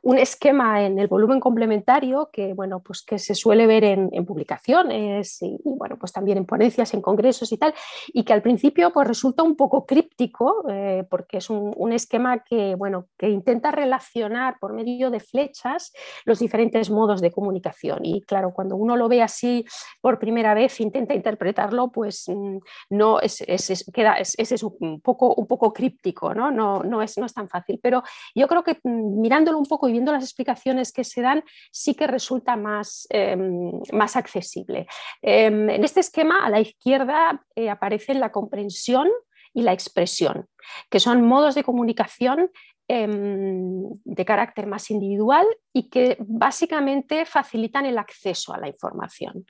un 0.03 0.17
esquema 0.17 0.83
en 0.83 0.97
el 0.97 1.07
volumen 1.07 1.39
complementario 1.39 2.29
que, 2.31 2.53
bueno, 2.53 2.81
pues 2.81 3.03
que 3.03 3.19
se 3.19 3.35
suele 3.35 3.67
ver 3.67 3.83
en, 3.83 4.09
publicaciones 4.25 5.41
y, 5.41 5.57
bueno, 5.63 5.97
pues 5.99 6.11
también 6.11 6.37
en 6.37 6.45
ponencias, 6.45 6.93
en 6.93 7.01
congresos 7.01 7.51
y 7.51 7.57
tal, 7.57 7.73
y 8.07 8.23
que 8.23 8.33
al 8.33 8.41
principio 8.41 8.91
pues 8.91 9.07
resulta 9.07 9.43
un 9.43 9.55
poco 9.55 9.85
críptico 9.85 10.65
eh, 10.69 11.05
porque 11.09 11.37
es 11.37 11.49
un, 11.49 11.91
esquema 11.91 12.39
que, 12.39 12.75
bueno, 12.75 13.07
que 13.17 13.29
intenta 13.29 13.69
relacionar 13.69 14.57
por 14.59 14.73
medio 14.73 15.11
de 15.11 15.19
flechas 15.19 15.91
los 16.23 16.39
diferentes 16.39 16.89
modos 16.89 17.19
de 17.19 17.31
comunicación. 17.31 17.99
Y 18.03 18.21
claro, 18.21 18.53
cuando 18.53 18.77
uno 18.77 18.95
lo 18.95 19.09
ve 19.09 19.21
así 19.21 19.65
por 19.99 20.19
primera 20.19 20.53
vez, 20.53 20.79
intenta 20.79 21.13
interpretarlo, 21.13 21.91
pues 21.91 22.29
mm, 22.29 22.57
no 22.91 23.19
es, 23.19 23.41
es, 23.45 23.85
queda, 23.93 24.15
es, 24.15 24.63
un, 24.63 25.01
poco, 25.01 25.33
un 25.35 25.47
poco 25.47 25.73
críptico, 25.73 26.33
¿no? 26.33 26.49
No, 26.49 26.81
no, 26.83 27.01
es, 27.01 27.17
no 27.17 27.25
es 27.25 27.33
tan 27.33 27.49
fácil. 27.49 27.79
Pero 27.83 28.03
yo 28.33 28.47
creo 28.47 28.63
que 28.63 28.79
mm, 28.81 29.19
mirándolo 29.19 29.57
un 29.57 29.65
poco 29.65 29.89
viendo 29.91 30.11
las 30.11 30.23
explicaciones 30.23 30.91
que 30.91 31.03
se 31.03 31.21
dan, 31.21 31.43
sí 31.71 31.95
que 31.95 32.07
resulta 32.07 32.55
más, 32.55 33.07
em, 33.09 33.71
más 33.91 34.15
accesible. 34.15 34.87
Em, 35.21 35.69
en 35.69 35.83
este 35.83 35.99
esquema, 35.99 36.45
a 36.45 36.49
la 36.49 36.59
izquierda 36.59 37.43
eh, 37.55 37.69
aparecen 37.69 38.19
la 38.19 38.31
comprensión 38.31 39.09
y 39.53 39.63
la 39.63 39.73
expresión, 39.73 40.47
que 40.89 40.99
son 40.99 41.21
modos 41.25 41.55
de 41.55 41.63
comunicación 41.63 42.51
em, 42.87 43.89
de 44.03 44.25
carácter 44.25 44.67
más 44.67 44.91
individual 44.91 45.45
y 45.71 45.89
que 45.89 46.17
básicamente 46.19 47.25
facilitan 47.25 47.85
el 47.85 47.97
acceso 47.97 48.53
a 48.53 48.57
la 48.57 48.67
información. 48.67 49.45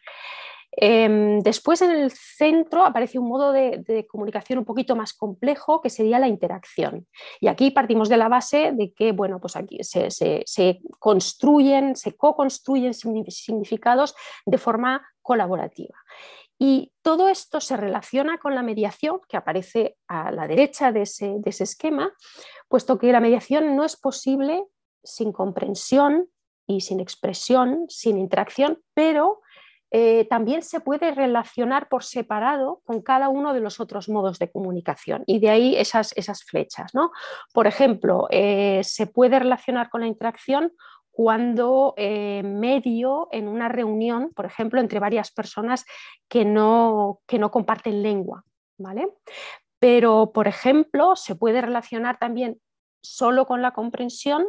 Em, 0.74 1.40
después 1.42 1.82
en 1.82 1.92
el 1.92 2.12
centro 2.12 2.86
aparece 2.86 3.20
un 3.20 3.28
modo 3.28 3.52
de, 3.52 4.08
comunicación 4.10 4.60
un 4.60 4.66
poquito 4.66 4.96
más 4.96 5.14
complejo 5.14 5.82
que 5.82 5.90
sería 5.90 6.20
la 6.20 6.28
interacción. 6.28 7.08
Y 7.40 7.48
aquí 7.48 7.72
partimos 7.72 8.08
de 8.08 8.18
la 8.18 8.30
base 8.30 8.72
de 8.74 8.94
que 8.94 9.12
bueno, 9.12 9.40
pues 9.40 9.56
aquí 9.56 9.80
se, 9.84 10.80
construyen, 11.00 11.96
se 11.96 12.16
co-construyen 12.16 12.94
significados 12.94 14.16
de 14.46 14.58
forma 14.58 15.06
colaborativa. 15.22 15.98
Y 16.58 16.94
todo 17.02 17.28
esto 17.28 17.60
se 17.60 17.76
relaciona 17.76 18.38
con 18.38 18.56
la 18.56 18.62
mediación 18.62 19.20
que 19.28 19.36
aparece 19.36 19.98
a 20.08 20.32
la 20.32 20.48
derecha 20.48 20.92
de 20.92 21.02
ese, 21.02 21.36
de 21.40 21.50
ese 21.50 21.64
esquema, 21.64 22.14
puesto 22.70 22.98
que 22.98 23.12
la 23.12 23.20
mediación 23.20 23.76
no 23.76 23.84
es 23.84 23.98
posible 23.98 24.64
sin 25.04 25.32
comprensión 25.32 26.30
y 26.68 26.82
sin 26.82 27.00
expresión, 27.00 27.86
sin 27.90 28.18
interacción, 28.18 28.80
pero 28.94 29.42
eh, 29.94 30.26
también 30.30 30.64
se 30.64 30.80
puede 30.80 31.12
relacionar 31.12 31.90
por 31.90 32.06
separado 32.06 32.82
con 32.86 33.02
cada 33.02 33.28
uno 33.28 33.54
de 33.54 33.60
los 33.60 33.82
otros 33.82 34.08
modos 34.08 34.40
de 34.40 34.50
comunicación 34.50 35.24
y 35.28 35.40
de 35.40 35.50
ahí 35.50 35.76
esas, 35.76 36.14
esas 36.16 36.44
flechas. 36.44 36.96
¿no? 36.96 37.12
Por 37.54 37.68
ejemplo, 37.68 38.28
eh, 38.30 38.82
se 38.84 39.06
puede 39.06 39.38
relacionar 39.38 39.90
con 39.90 40.02
la 40.02 40.08
interacción 40.08 40.72
cuando 41.12 41.94
eh, 41.98 42.42
medio 42.42 43.28
en 43.34 43.50
una 43.50 43.68
reunión, 43.68 44.32
por 44.34 44.46
ejemplo, 44.46 44.80
entre 44.80 45.00
varias 45.00 45.32
personas 45.32 45.86
que 46.30 46.46
no, 46.46 47.20
que 47.28 47.38
no 47.38 47.52
comparten 47.52 48.02
lengua. 48.02 48.46
¿vale? 48.78 49.10
Pero, 49.78 50.32
por 50.34 50.48
ejemplo, 50.48 51.18
se 51.18 51.36
puede 51.36 51.62
relacionar 51.62 52.18
también 52.18 52.62
solo 53.04 53.46
con 53.46 53.62
la 53.62 53.72
comprensión 53.72 54.46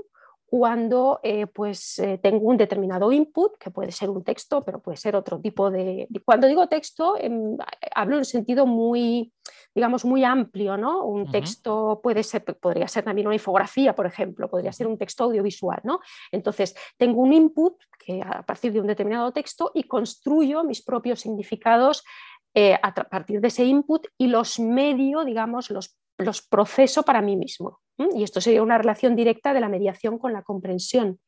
cuando 0.52 1.18
eh, 1.22 1.46
pues, 1.46 1.98
eh, 1.98 2.18
tengo 2.18 2.46
un 2.46 2.58
determinado 2.58 3.10
input, 3.10 3.56
que 3.56 3.70
puede 3.70 3.90
ser 3.90 4.10
un 4.10 4.22
texto, 4.22 4.60
pero 4.60 4.80
puede 4.80 4.98
ser 4.98 5.16
otro 5.16 5.40
tipo 5.40 5.70
de... 5.70 6.06
Cuando 6.26 6.46
digo 6.46 6.66
texto, 6.66 7.16
em, 7.18 7.56
hablo 7.94 8.16
en 8.16 8.18
un 8.18 8.24
sentido 8.26 8.66
muy, 8.66 9.32
digamos, 9.74 10.04
muy 10.04 10.24
amplio, 10.24 10.76
¿no? 10.76 11.06
Un 11.06 11.30
texto 11.30 12.00
puede 12.02 12.22
ser, 12.22 12.44
podría 12.44 12.86
ser 12.86 13.02
también 13.02 13.28
una 13.28 13.36
infografía, 13.36 13.94
por 13.94 14.04
ejemplo, 14.04 14.50
podría 14.50 14.72
ser 14.72 14.88
un 14.88 14.98
texto 14.98 15.24
audiovisual, 15.24 15.80
¿no? 15.84 16.00
Entonces, 16.30 16.74
tengo 16.98 17.22
un 17.22 17.32
input 17.32 17.78
que 17.98 18.20
a 18.20 18.42
partir 18.42 18.74
de 18.74 18.80
un 18.82 18.86
determinado 18.86 19.32
texto 19.32 19.70
y 19.72 19.84
construyo 19.84 20.64
mis 20.64 20.82
propios 20.82 21.20
significados 21.20 22.04
eh, 22.52 22.74
a 22.74 22.92
partir 22.92 23.40
de 23.40 23.48
ese 23.48 23.64
input 23.64 24.06
y 24.18 24.26
los 24.26 24.60
medio, 24.60 25.24
digamos, 25.24 25.70
los 25.70 25.96
los 26.18 26.42
proceso 26.42 27.02
para 27.02 27.22
mí 27.22 27.36
mismo. 27.36 27.80
Y 27.98 28.22
esto 28.22 28.40
sería 28.40 28.62
una 28.62 28.78
relación 28.78 29.16
directa 29.16 29.52
de 29.52 29.60
la 29.60 29.68
mediación 29.68 30.18
con 30.18 30.32
la 30.32 30.42
comprensión. 30.42 31.20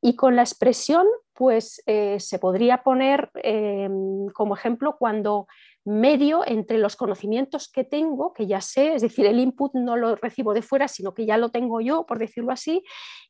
Y 0.00 0.14
con 0.14 0.36
la 0.36 0.42
expresión, 0.42 1.06
pues 1.32 1.82
eh, 1.86 2.20
se 2.20 2.38
podría 2.38 2.82
poner 2.82 3.30
em, 3.34 4.26
como 4.28 4.54
ejemplo 4.54 4.96
cuando 4.98 5.46
medio 5.86 6.42
entre 6.44 6.78
los 6.78 6.96
conocimientos 6.96 7.70
que 7.70 7.84
tengo, 7.84 8.32
que 8.32 8.46
ya 8.46 8.60
sé, 8.60 8.94
es 8.94 9.02
decir, 9.02 9.24
el 9.24 9.38
input 9.38 9.72
no 9.74 9.96
lo 9.96 10.16
recibo 10.16 10.52
de 10.52 10.62
fuera, 10.62 10.88
sino 10.88 11.14
que 11.14 11.26
ya 11.26 11.38
lo 11.38 11.50
tengo 11.50 11.80
yo, 11.80 12.04
por 12.06 12.18
decirlo 12.18 12.52
así, 12.52 12.82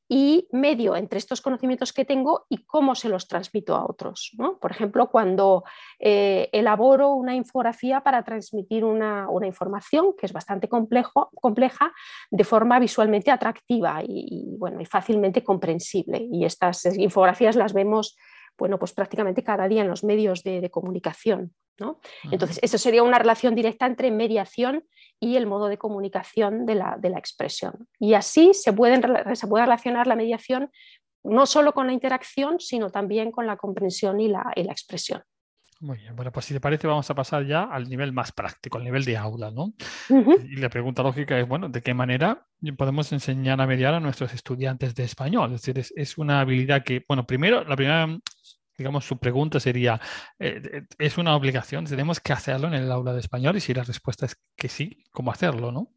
y 0.08 0.48
medio 0.52 0.96
entre 0.96 1.18
estos 1.18 1.40
conocimientos 1.40 1.92
que 1.92 2.04
tengo 2.04 2.46
y 2.48 2.64
cómo 2.64 2.94
se 2.94 3.08
los 3.08 3.26
transmito 3.26 3.74
a 3.74 3.84
otros. 3.84 4.32
Por 4.60 4.70
ejemplo, 4.70 5.10
cuando 5.10 5.64
eh, 5.98 6.48
elaboro 6.52 7.12
una 7.14 7.34
infografía 7.34 8.00
para 8.00 8.22
transmitir 8.22 8.84
una, 8.84 9.26
información 9.44 10.14
que 10.18 10.26
es 10.26 10.32
bastante 10.32 10.68
compleja 10.68 11.92
de 12.30 12.44
forma 12.44 12.78
visualmente 12.78 13.30
atractiva 13.30 14.00
y, 14.02 14.56
bueno, 14.58 14.80
y 14.80 14.86
fácilmente 14.86 15.44
comprensible. 15.44 16.26
Y 16.30 16.44
estas 16.44 16.84
infografías 16.96 17.56
las 17.56 17.72
vemos 17.72 18.16
bueno, 18.58 18.78
pues 18.78 18.92
prácticamente 18.92 19.42
cada 19.42 19.68
día 19.68 19.82
en 19.82 19.88
los 19.88 20.04
medios 20.04 20.42
de, 20.42 20.70
comunicación. 20.70 21.54
¿no? 21.78 22.00
Entonces, 22.30 22.58
eso 22.62 22.78
sería 22.78 23.02
una 23.02 23.18
relación 23.18 23.54
directa 23.54 23.86
entre 23.86 24.10
mediación 24.10 24.84
y 25.20 25.36
el 25.36 25.46
modo 25.46 25.68
de 25.68 25.78
comunicación 25.78 26.66
de 26.66 26.74
la, 26.74 26.98
expresión. 27.16 27.88
Y 27.98 28.14
así 28.14 28.54
se, 28.54 28.72
pueden, 28.72 29.02
se 29.34 29.46
puede 29.46 29.64
relacionar 29.64 30.06
la 30.06 30.16
mediación 30.16 30.70
no 31.26 31.46
solo 31.46 31.72
con 31.72 31.86
la 31.88 31.92
interacción, 31.92 32.60
sino 32.60 32.90
también 32.90 33.30
con 33.30 33.46
la 33.46 33.56
comprensión 33.56 34.20
y 34.20 34.28
la, 34.28 34.52
expresión. 34.56 35.22
Muy 35.78 35.98
bien, 35.98 36.16
bueno, 36.16 36.32
pues 36.32 36.46
si 36.46 36.54
te 36.54 36.60
parece 36.60 36.86
vamos 36.86 37.10
a 37.10 37.14
pasar 37.14 37.44
ya 37.44 37.64
al 37.64 37.86
nivel 37.86 38.12
más 38.12 38.32
práctico, 38.32 38.78
al 38.78 38.84
nivel 38.84 39.04
de 39.04 39.18
aula, 39.18 39.50
¿no? 39.50 39.74
Y 40.08 40.56
la 40.56 40.70
pregunta 40.70 41.02
lógica 41.02 41.38
es, 41.38 41.46
bueno, 41.46 41.68
¿de 41.68 41.82
qué 41.82 41.92
manera 41.92 42.46
podemos 42.78 43.12
enseñar 43.12 43.60
a 43.60 43.66
mediar 43.66 43.92
a 43.92 44.00
nuestros 44.00 44.32
estudiantes 44.32 44.94
de 44.94 45.04
español? 45.04 45.52
Es 45.52 45.62
decir, 45.62 45.84
es 45.94 46.16
una 46.16 46.40
habilidad 46.40 46.82
que, 46.82 47.04
bueno, 47.06 47.26
primero, 47.26 47.62
la 47.64 47.76
primera 47.76 48.08
digamos, 48.76 49.04
su 49.04 49.18
pregunta 49.18 49.60
sería, 49.60 50.00
eh, 50.38 50.82
¿es 50.98 51.18
una 51.18 51.34
obligación? 51.36 51.84
¿Tenemos 51.84 52.20
que 52.20 52.32
hacerlo 52.32 52.68
en 52.68 52.74
el 52.74 52.90
aula 52.90 53.12
de 53.12 53.20
español? 53.20 53.56
Y 53.56 53.60
si 53.60 53.74
la 53.74 53.84
respuesta 53.84 54.26
es 54.26 54.36
que 54.56 54.68
sí, 54.68 55.04
¿cómo 55.12 55.30
hacerlo, 55.30 55.72
no? 55.72 55.92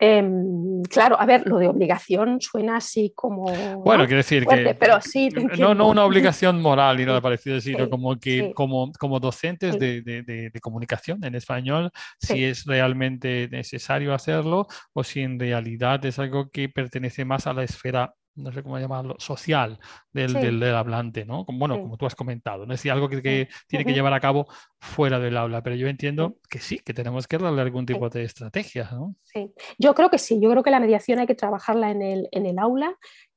Em, 0.00 0.82
claro, 0.82 1.18
a 1.18 1.24
ver, 1.24 1.46
lo 1.46 1.58
de 1.58 1.68
obligación 1.68 2.40
suena 2.40 2.76
así 2.76 3.12
como. 3.14 3.44
Bueno, 3.84 4.04
quiero 4.06 4.18
decir 4.18 4.44
que. 4.44 4.74
Pero 4.74 5.00
sí, 5.00 5.28
no, 5.58 5.72
no 5.74 5.88
una 5.88 6.04
obligación 6.04 6.60
moral 6.60 6.98
y 7.00 7.06
nada 7.06 7.20
parecido, 7.20 7.60
sino 7.60 7.88
como 7.88 8.18
que 8.18 8.52
como, 8.54 8.90
como 8.98 9.20
docentes 9.20 9.78
de, 9.78 10.02
de, 10.02 10.22
de, 10.22 10.60
comunicación 10.60 11.24
en 11.24 11.36
español, 11.36 11.92
si 12.18 12.44
es 12.44 12.64
realmente 12.64 13.48
necesario 13.50 14.12
hacerlo 14.12 14.66
o 14.92 15.04
si 15.04 15.20
en 15.20 15.38
realidad 15.38 16.04
es 16.04 16.18
algo 16.18 16.50
que 16.50 16.68
pertenece 16.68 17.24
más 17.24 17.46
a 17.46 17.52
la 17.52 17.62
esfera 17.62 18.14
no 18.36 18.52
sé 18.52 18.62
cómo 18.62 18.78
llamarlo, 18.78 19.16
social 19.18 19.78
del, 20.12 20.32
del, 20.32 20.62
hablante, 20.74 21.24
¿no? 21.24 21.44
Como, 21.44 21.58
bueno, 21.58 21.80
como 21.80 21.96
tú 21.96 22.06
has 22.06 22.14
comentado, 22.14 22.66
¿no? 22.66 22.74
es 22.74 22.80
decir, 22.80 22.92
algo 22.92 23.08
que, 23.08 23.48
tiene 23.66 23.84
que 23.84 23.92
llevar 23.92 24.12
a 24.12 24.20
cabo 24.20 24.46
fuera 24.80 25.18
del 25.18 25.36
aula, 25.36 25.62
pero 25.62 25.76
yo 25.76 25.86
entiendo 25.86 26.36
que 26.48 26.58
sí, 26.58 26.78
que 26.78 26.94
tenemos 26.94 27.26
que 27.26 27.38
darle 27.38 27.62
algún 27.62 27.86
tipo 27.86 28.08
de 28.08 28.24
estrategia, 28.24 28.88
¿no? 28.92 29.14
Sí, 29.22 29.52
yo 29.78 29.94
creo 29.94 30.10
que 30.10 30.18
sí, 30.18 30.40
yo 30.40 30.50
creo 30.50 30.62
que 30.62 30.70
la 30.70 30.80
mediación 30.80 31.18
hay 31.18 31.26
que 31.26 31.34
trabajarla 31.34 31.90
en 31.90 32.02
el, 32.02 32.28
en 32.32 32.46
el 32.46 32.58
aula. 32.58 32.96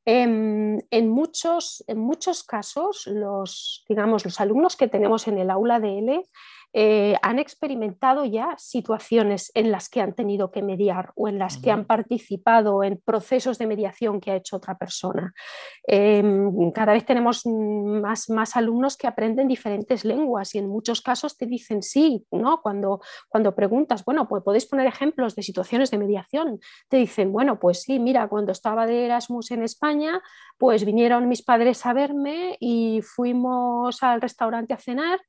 En, 0.10 0.88
en, 0.90 1.10
muchos, 1.10 1.84
en 1.86 2.00
muchos 2.00 2.46
casos, 2.46 3.08
los, 3.08 3.84
digamos, 3.90 4.24
los 4.24 4.40
alumnos 4.40 4.78
que 4.78 4.88
tenemos 4.88 5.28
en 5.28 5.38
el 5.38 5.50
aula 5.50 5.82
de 5.82 6.00
L 6.00 6.24
eh, 6.74 7.16
han 7.22 7.40
experimentado 7.40 8.26
ya 8.26 8.56
situaciones 8.58 9.52
en 9.56 9.72
las 9.72 9.90
que 9.90 10.02
han 10.02 10.14
tenido 10.14 10.52
que 10.52 10.62
mediar 10.62 11.12
o 11.16 11.28
en 11.28 11.40
las 11.40 11.58
que 11.58 11.72
han 11.72 11.86
participado 11.86 12.84
en 12.84 13.02
procesos 13.04 13.58
de 13.58 13.68
mediación 13.68 14.20
que 14.20 14.32
ha 14.32 14.36
hecho 14.36 14.58
otra 14.58 14.78
persona. 14.78 15.34
Em, 15.88 16.72
cada 16.72 16.94
vez 16.94 17.06
tenemos 17.06 17.46
más, 17.46 18.30
más 18.30 18.56
alumnos 18.56 18.98
que 18.98 19.08
aprenden 19.08 19.48
diferentes 19.48 20.06
lenguas 20.06 20.54
y 20.56 20.60
en 20.60 20.68
muchos 20.68 21.02
casos 21.02 21.38
te 21.38 21.46
dicen 21.46 21.82
sí, 21.82 22.26
¿no? 22.32 22.62
Cuando, 22.62 23.02
cuando 23.30 23.56
preguntas, 23.56 24.04
bueno, 24.06 24.28
pues 24.28 24.44
podéis 24.44 24.66
poner 24.66 24.88
ejemplos 24.88 25.36
de 25.36 25.44
situaciones 25.44 25.92
de 25.92 25.98
mediación, 25.98 26.60
te 26.90 26.98
dicen, 26.98 27.32
bueno, 27.32 27.60
pues 27.60 27.82
sí, 27.82 28.00
mira, 28.00 28.28
cuando 28.28 28.52
estaba 28.52 28.86
de 28.86 29.06
Erasmus 29.06 29.52
en 29.52 29.64
España, 29.64 30.22
pues 30.58 30.86
vinieron 30.86 31.28
mis 31.28 31.44
padres 31.44 31.86
a 31.86 31.94
verme 31.94 32.58
y 32.60 33.02
fuimos 33.02 34.04
al 34.04 34.22
restaurante 34.22 34.74
a 34.74 34.78
cenar 34.78 35.20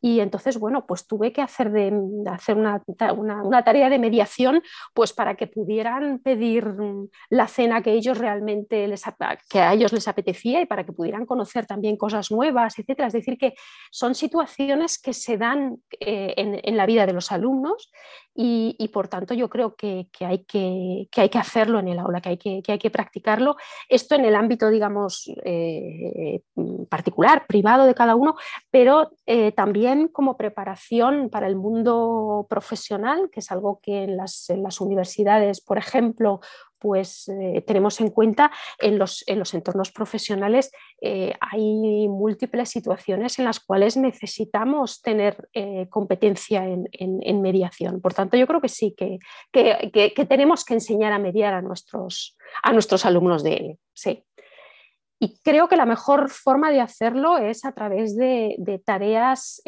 y 0.00 0.20
entonces, 0.20 0.58
bueno, 0.58 0.86
pues 0.88 1.06
tuve 1.06 1.32
que 1.34 1.42
hacer, 1.42 1.70
de, 1.70 1.92
hacer 2.30 2.56
una, 2.56 2.82
una, 3.12 3.62
tarea 3.62 3.90
de 3.90 3.98
mediación 3.98 4.62
pues 4.94 5.12
para 5.12 5.36
que 5.36 5.46
pudieran 5.46 6.18
pedir 6.20 6.66
la 7.28 7.46
cena 7.46 7.82
que 7.82 7.92
ellos 7.92 8.16
realmente 8.16 8.88
les, 8.88 9.04
que 9.50 9.60
a 9.60 9.74
ellos 9.74 9.92
les 9.92 10.08
apetecía 10.08 10.62
y 10.62 10.66
para 10.66 10.84
que 10.84 10.94
pudieran 10.94 11.26
conocer 11.26 11.66
también 11.66 11.98
cosas 11.98 12.30
nuevas, 12.30 12.78
etcétera. 12.78 13.08
Es 13.08 13.12
decir, 13.12 13.36
que 13.36 13.52
son 13.90 14.14
situaciones 14.14 14.98
que 14.98 15.12
se 15.12 15.36
dan 15.36 15.76
eh, 16.00 16.32
en, 16.38 16.58
en, 16.62 16.76
la 16.78 16.86
vida 16.86 17.04
de 17.04 17.12
los 17.12 17.30
alumnos 17.32 17.90
y, 18.40 18.88
por 18.92 19.08
tanto 19.08 19.34
yo 19.34 19.50
creo 19.50 19.74
que, 19.74 20.06
hay 20.20 20.44
que, 20.44 21.08
hay 21.16 21.28
que 21.28 21.38
hacerlo 21.38 21.80
en 21.80 21.88
el 21.88 21.98
aula, 21.98 22.20
que 22.20 22.28
hay 22.28 22.38
que, 22.38 22.62
hay 22.68 22.78
que 22.78 22.88
practicarlo. 22.88 23.56
Esto 23.88 24.14
en 24.14 24.24
el 24.24 24.36
ámbito, 24.36 24.70
digamos, 24.70 25.28
eh, 25.44 26.42
particular, 26.88 27.46
privado 27.48 27.84
de 27.84 27.96
cada 27.96 28.14
uno, 28.14 28.36
pero 28.70 29.10
eh, 29.26 29.50
también 29.50 30.06
como 30.06 30.36
preparación 30.36 31.30
para 31.30 31.48
el 31.48 31.56
mundo 31.56 32.46
profesional, 32.48 33.28
que 33.32 33.40
es 33.40 33.50
algo 33.50 33.80
que 33.82 34.04
en 34.04 34.16
las 34.16 34.80
universidades, 34.80 35.60
por 35.60 35.76
ejemplo, 35.76 36.38
pues 36.78 37.28
eh, 37.28 37.62
tenemos 37.66 38.00
en 38.00 38.08
cuenta 38.08 38.50
en 38.78 38.98
los, 38.98 39.24
en 39.26 39.38
los 39.38 39.54
entornos 39.54 39.90
profesionales 39.90 40.70
eh, 41.00 41.34
hay 41.40 42.08
múltiples 42.08 42.70
situaciones 42.70 43.38
en 43.38 43.44
las 43.44 43.60
cuales 43.60 43.96
necesitamos 43.96 45.02
tener 45.02 45.48
eh, 45.52 45.86
competencia 45.90 46.66
en, 46.66 46.88
en, 46.92 47.42
mediación. 47.42 48.00
Por 48.00 48.14
tanto, 48.14 48.36
yo 48.36 48.46
creo 48.46 48.60
que 48.60 48.68
sí, 48.68 48.94
que, 48.96 49.18
que, 49.52 50.26
tenemos 50.26 50.64
que 50.64 50.74
enseñar 50.74 51.12
a 51.12 51.18
mediar 51.18 51.54
a 51.54 51.62
nuestros, 51.62 52.36
a 52.62 52.72
nuestros 52.72 53.04
alumnos 53.06 53.42
de 53.42 53.54
él. 53.54 53.78
Sí. 53.94 54.24
Y 55.20 55.38
creo 55.42 55.68
que 55.68 55.76
la 55.76 55.86
mejor 55.86 56.30
forma 56.30 56.70
de 56.70 56.80
hacerlo 56.80 57.38
es 57.38 57.64
a 57.64 57.72
través 57.72 58.16
de, 58.16 58.54
de 58.58 58.78
tareas 58.78 59.60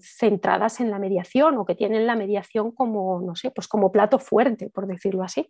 centradas 0.00 0.80
en 0.80 0.90
la 0.90 0.98
mediación 0.98 1.56
o 1.56 1.64
que 1.64 1.76
tienen 1.76 2.06
la 2.06 2.16
mediación 2.16 2.72
como, 2.72 3.20
no 3.20 3.36
sé, 3.36 3.50
pues 3.50 3.68
como 3.68 3.92
plato 3.92 4.18
fuerte, 4.18 4.70
por 4.70 4.86
decirlo 4.86 5.22
así. 5.22 5.48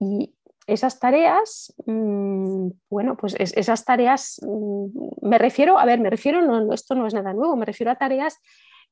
Y 0.00 0.34
esas 0.66 0.98
tareas, 0.98 1.74
mm, 1.86 2.68
bueno, 2.88 3.16
pues 3.16 3.34
esas 3.38 3.84
tareas, 3.84 4.40
mm, 4.42 5.28
me 5.28 5.38
refiero, 5.38 5.78
a 5.78 5.84
ver, 5.84 6.00
me 6.00 6.10
refiero, 6.10 6.42
no, 6.42 6.72
esto 6.72 6.94
no 6.94 7.06
es 7.06 7.14
nada 7.14 7.32
nuevo, 7.32 7.56
me 7.56 7.66
refiero 7.66 7.90
a 7.90 7.96
tareas, 7.96 8.38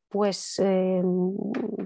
pues 0.09 0.61
eh, 0.65 1.03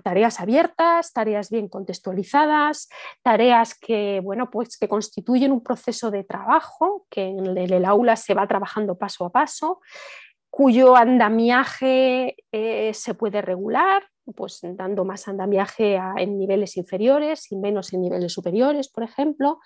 tareas 0.04 0.40
abiertas, 0.40 1.12
tareas 1.12 1.50
bien 1.50 1.68
contextualizadas, 1.68 2.88
tareas 3.22 3.74
que, 3.74 4.20
bueno, 4.22 4.48
pues 4.50 4.78
que 4.78 4.88
constituyen 4.88 5.52
un 5.52 5.62
proceso 5.62 6.10
de 6.10 6.24
trabajo, 6.24 7.06
que 7.10 7.26
en 7.26 7.56
el, 7.56 7.84
aula 7.84 8.16
se 8.16 8.34
va 8.34 8.46
trabajando 8.46 8.96
paso 8.96 9.26
a 9.26 9.30
paso, 9.30 9.80
cuyo 10.52 10.96
andamiaje 10.96 12.36
eh, 12.52 12.92
se 12.92 13.14
puede 13.14 13.40
regular, 13.40 14.02
pues 14.36 14.60
dando 14.62 15.02
más 15.02 15.26
andamiaje 15.26 15.98
en 16.18 16.38
niveles 16.38 16.76
inferiores 16.76 17.50
y 17.50 17.56
menos 17.56 17.90
en 17.94 18.02
niveles 18.02 18.34
superiores, 18.34 18.90
por 18.90 19.02
ejemplo. 19.02 19.60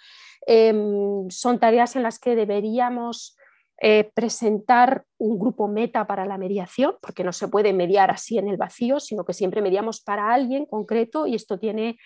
Em, 0.46 1.28
son 1.28 1.58
tareas 1.58 1.96
en 1.96 2.04
las 2.04 2.20
que 2.20 2.36
deberíamos 2.36 3.36
eh, 3.82 4.12
presentar 4.14 5.04
un 5.18 5.40
grupo 5.40 5.66
meta 5.66 6.06
para 6.06 6.24
la 6.24 6.38
mediación, 6.38 6.94
porque 7.02 7.24
no 7.24 7.32
se 7.32 7.48
puede 7.48 7.72
mediar 7.72 8.12
así 8.12 8.38
en 8.38 8.46
el 8.46 8.56
vacío, 8.56 9.00
sino 9.00 9.24
que 9.24 9.32
siempre 9.32 9.62
mediamos 9.62 10.00
para 10.00 10.32
alguien 10.32 10.66
concreto 10.66 11.26
y 11.26 11.34
esto 11.34 11.58
tiene 11.58 11.98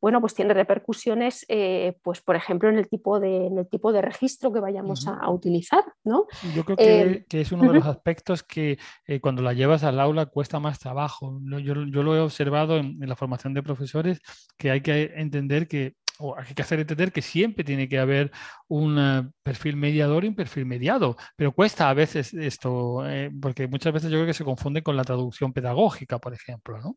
bueno, 0.00 0.20
pues 0.20 0.34
tiene 0.34 0.54
repercusiones, 0.54 1.44
eh, 1.48 1.96
pues 2.02 2.20
por 2.20 2.36
ejemplo, 2.36 2.68
en 2.68 2.78
el 2.78 2.88
tipo 2.88 3.18
de, 3.18 3.46
en 3.46 3.58
el 3.58 3.68
tipo 3.68 3.92
de 3.92 4.00
registro 4.00 4.52
que 4.52 4.60
vayamos 4.60 5.06
a, 5.06 5.28
utilizar. 5.30 5.84
¿no? 6.04 6.26
Yo 6.54 6.64
creo 6.64 6.76
que, 6.76 7.00
eh, 7.00 7.26
es 7.30 7.52
uno 7.52 7.72
de 7.72 7.78
los 7.78 7.86
aspectos 7.86 8.42
que 8.42 8.78
eh, 9.06 9.20
cuando 9.20 9.42
la 9.42 9.52
llevas 9.52 9.84
al 9.84 9.98
aula 9.98 10.26
cuesta 10.26 10.60
más 10.60 10.78
trabajo. 10.78 11.40
Yo, 11.42 11.74
yo 11.74 12.02
lo 12.02 12.16
he 12.16 12.20
observado 12.20 12.76
en, 12.76 12.98
la 13.00 13.16
formación 13.16 13.54
de 13.54 13.62
profesores, 13.62 14.20
que 14.56 14.70
hay 14.70 14.80
que 14.80 15.12
entender 15.16 15.66
que 15.66 15.94
o 16.20 16.36
hay 16.36 16.52
que 16.52 16.62
hacer 16.62 16.80
entender 16.80 17.12
que 17.12 17.22
siempre 17.22 17.62
tiene 17.62 17.88
que 17.88 17.96
haber 17.96 18.32
un 18.66 19.32
perfil 19.44 19.76
mediador 19.76 20.24
y 20.24 20.28
un 20.28 20.34
perfil 20.34 20.66
mediado, 20.66 21.16
pero 21.36 21.52
cuesta 21.52 21.88
a 21.88 21.94
veces 21.94 22.34
esto, 22.34 23.04
porque 23.40 23.68
muchas 23.68 23.92
veces 23.92 24.10
yo 24.10 24.16
creo 24.16 24.26
que 24.26 24.34
se 24.34 24.44
confunde 24.44 24.82
con 24.82 24.96
la 24.96 25.04
traducción 25.04 25.52
pedagógica, 25.52 26.18
por 26.18 26.34
ejemplo. 26.34 26.80
¿no? 26.80 26.96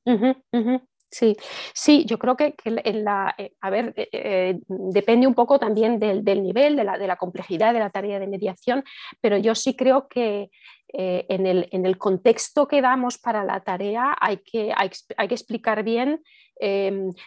Sí, 1.12 1.36
sí, 1.74 2.06
yo 2.06 2.18
creo 2.18 2.38
que, 2.38 2.56
la, 2.64 3.36
eh, 3.38 3.52
a 3.60 3.70
ver, 3.70 3.94
eh, 3.98 4.08
eh, 4.14 4.60
depende 4.68 5.28
un 5.28 5.34
poco 5.34 5.60
también 5.60 6.00
del, 6.00 6.24
nivel, 6.42 6.78
de 6.78 6.86
la, 6.86 6.98
de 6.98 7.06
la, 7.06 7.18
complejidad 7.18 7.74
de 7.74 7.80
la 7.80 7.90
tarea 7.90 8.18
de 8.18 8.28
mediación, 8.28 8.86
pero 9.20 9.38
yo 9.38 9.54
sí 9.54 9.76
creo 9.76 10.08
que 10.08 10.50
en, 10.94 11.48
el, 11.48 11.68
en, 11.72 11.86
el, 11.86 11.98
contexto 11.98 12.68
que 12.68 12.82
damos 12.82 13.18
para 13.18 13.44
la 13.44 13.62
tarea 13.62 14.16
hay 14.20 14.38
que, 14.38 14.74
hay, 14.76 15.28
que 15.28 15.36
explicar 15.36 15.84
bien 15.84 16.22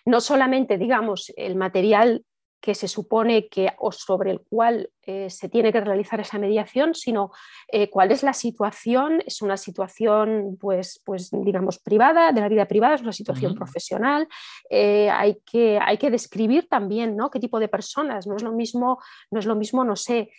no 0.04 0.20
solamente, 0.20 0.76
digamos, 0.76 1.32
el 1.36 1.56
material 1.56 2.24
que 2.60 2.74
se 2.74 2.88
supone 2.88 3.48
que 3.48 3.70
o 3.78 3.90
sobre 3.90 4.30
el 4.30 4.40
cual 4.40 4.90
eh, 5.06 5.28
se 5.30 5.48
tiene 5.48 5.72
que 5.72 5.80
realizar 5.80 6.20
esa 6.20 6.38
mediación, 6.38 6.94
sino 6.94 7.30
eh, 7.68 7.90
cuál 7.90 8.10
es 8.10 8.22
la 8.22 8.32
situación. 8.32 9.22
Es 9.26 9.42
una 9.42 9.56
situación, 9.56 10.56
pues, 10.60 11.00
pues, 11.04 11.30
digamos, 11.30 11.78
privada, 11.78 12.32
de 12.32 12.40
la 12.40 12.48
vida 12.48 12.66
privada, 12.66 12.94
es 12.94 13.02
una 13.02 13.12
situación 13.12 13.54
profesional. 13.54 14.26
Eh, 14.70 15.10
hay, 15.10 15.38
que, 15.44 15.78
hay 15.80 15.98
que 15.98 16.10
describir 16.10 16.68
también 16.68 17.16
¿no? 17.16 17.30
qué 17.30 17.40
tipo 17.40 17.60
de 17.60 17.68
personas. 17.68 18.26
No 18.26 18.36
es 18.36 18.42
lo 18.42 18.52
mismo, 18.52 18.98
no, 19.30 19.38
es 19.38 19.46
lo 19.46 19.56
mismo, 19.56 19.84
no 19.84 19.96
sé, 19.96 20.30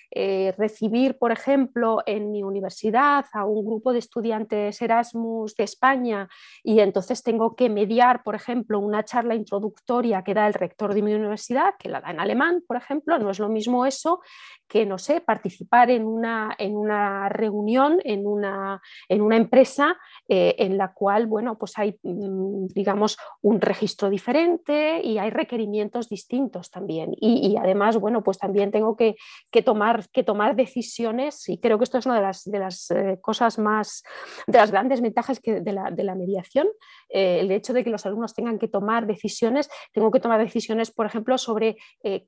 recibir, 0.57 1.17
por 1.17 1.31
ejemplo, 1.31 2.01
en 2.05 2.31
mi 2.31 2.43
universidad 2.43 3.25
a 3.33 3.45
un 3.45 3.65
grupo 3.65 3.93
de 3.93 3.99
estudiantes 3.99 4.81
Erasmus 4.81 5.55
de 5.55 5.63
España 5.63 6.29
y 6.63 6.79
entonces 6.79 7.23
tengo 7.23 7.55
que 7.55 7.69
mediar, 7.69 8.23
por 8.23 8.35
ejemplo, 8.35 8.79
una 8.79 9.03
charla 9.03 9.35
introductoria 9.35 10.23
que 10.23 10.33
da 10.33 10.47
el 10.47 10.53
rector 10.53 10.93
de 10.93 11.01
mi 11.01 11.13
universidad, 11.13 11.75
que 11.77 11.89
la 11.89 12.01
da 12.01 12.11
en 12.11 12.19
alemán, 12.19 12.63
por 12.67 12.77
ejemplo. 12.77 13.17
No 13.19 13.29
es 13.29 13.39
lo 13.39 13.49
mismo 13.49 13.85
eso 13.85 14.21
que, 14.67 14.85
no 14.85 14.97
sé, 14.97 15.21
participar 15.21 15.89
en 15.89 16.05
una, 16.05 16.55
en 16.57 16.75
una 16.75 17.29
reunión, 17.29 17.99
en 18.03 18.25
una, 18.25 18.81
en 19.09 19.21
una 19.21 19.37
empresa 19.37 19.97
eh, 20.27 20.55
en 20.59 20.77
la 20.77 20.93
cual, 20.93 21.27
bueno, 21.27 21.57
pues 21.57 21.77
hay, 21.77 21.97
mm, 22.03 22.67
digamos, 22.67 23.17
un 23.41 23.61
registro 23.61 24.09
diferente 24.09 25.01
y 25.03 25.17
hay 25.17 25.29
requerimientos 25.29 26.09
distintos 26.09 26.71
también. 26.71 27.15
Y, 27.19 27.55
además, 27.57 27.97
bueno, 27.97 28.23
pues 28.23 28.37
también 28.37 28.71
tengo 28.71 28.95
que, 28.95 29.15
tomar, 29.63 30.07
que 30.09 30.23
tomar 30.23 30.55
decisiones 30.55 31.47
y 31.49 31.59
creo 31.59 31.77
que 31.77 31.83
esto 31.83 31.97
es 31.97 32.05
una 32.05 32.15
de 32.15 32.21
las, 32.21 32.43
de 32.43 32.59
las 32.59 32.91
eh, 32.91 33.19
cosas 33.21 33.59
más, 33.59 34.03
de 34.47 34.57
las 34.57 34.71
grandes 34.71 35.01
ventajas 35.01 35.39
que 35.39 35.61
de, 35.61 35.71
la, 35.71 35.91
de 35.91 36.03
la 36.03 36.15
mediación, 36.15 36.67
eh, 37.09 37.39
el 37.41 37.51
hecho 37.51 37.73
de 37.73 37.83
que 37.83 37.89
los 37.89 38.05
alumnos 38.05 38.33
tengan 38.33 38.59
que 38.59 38.67
tomar 38.67 39.07
decisiones, 39.07 39.69
tengo 39.93 40.11
que 40.11 40.19
tomar 40.19 40.39
decisiones, 40.39 40.91
por 40.91 41.05
ejemplo, 41.05 41.37
sobre 41.37 41.77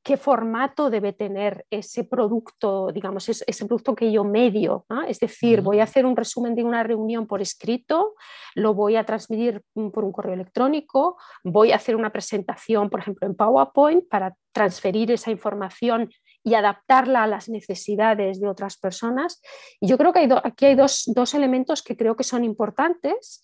qué 0.03 0.17
formato 0.17 0.89
debe 0.89 1.13
tener 1.13 1.65
ese 1.69 2.03
producto, 2.03 2.91
digamos, 2.91 3.29
ese, 3.29 3.65
producto 3.65 3.95
que 3.95 4.11
yo 4.11 4.23
medio. 4.23 4.85
Es 5.07 5.19
decir, 5.19 5.61
voy 5.61 5.79
a 5.79 5.83
hacer 5.83 6.05
un 6.05 6.15
resumen 6.15 6.55
de 6.55 6.63
una 6.63 6.83
reunión 6.83 7.27
por 7.27 7.41
escrito, 7.41 8.15
lo 8.55 8.73
voy 8.73 8.95
a 8.95 9.05
transmitir 9.05 9.61
por 9.93 10.03
un 10.03 10.11
correo 10.11 10.33
electrónico, 10.33 11.17
voy 11.43 11.71
a 11.71 11.75
hacer 11.75 11.95
una 11.95 12.11
presentación, 12.11 12.89
por 12.89 12.99
ejemplo, 12.99 13.27
en 13.27 13.35
PowerPoint 13.35 14.07
para 14.09 14.35
transferir 14.51 15.11
esa 15.11 15.31
información 15.31 16.09
y 16.43 16.55
adaptarla 16.55 17.23
a 17.23 17.27
las 17.27 17.49
necesidades 17.49 18.39
de 18.39 18.47
otras 18.47 18.77
personas. 18.77 19.41
Y 19.79 19.87
yo 19.87 19.97
creo 19.97 20.13
que 20.13 20.27
aquí 20.43 20.65
hay 20.65 20.75
dos, 20.75 21.03
dos 21.13 21.33
elementos 21.33 21.83
que 21.83 21.97
creo 21.97 22.15
que 22.15 22.23
son 22.23 22.43
importantes. 22.43 23.43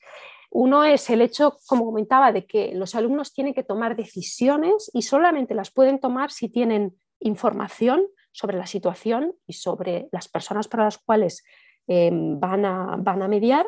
Uno 0.55 0.83
es 0.83 1.09
el 1.09 1.21
hecho, 1.21 1.57
como 1.65 1.85
comentaba, 1.85 2.31
de 2.31 2.45
que 2.45 2.73
los 2.75 2.93
alumnos 2.93 3.33
tienen 3.33 3.55
que 3.55 3.63
tomar 3.63 3.95
decisiones 3.95 4.91
y 4.93 5.01
solamente 5.01 5.55
las 5.55 5.71
pueden 5.71 5.99
tomar 5.99 6.29
si 6.29 6.47
tienen 6.47 6.95
información 7.19 8.05
sobre 8.31 8.57
la 8.57 8.67
situación 8.67 9.33
y 9.47 9.53
sobre 9.53 10.09
las 10.11 10.27
personas 10.27 10.67
para 10.67 10.83
las 10.83 10.99
cuales 10.99 11.43
van, 11.87 12.65
a, 12.65 12.95
van, 12.99 13.21
a, 13.23 13.27
mediar. 13.27 13.67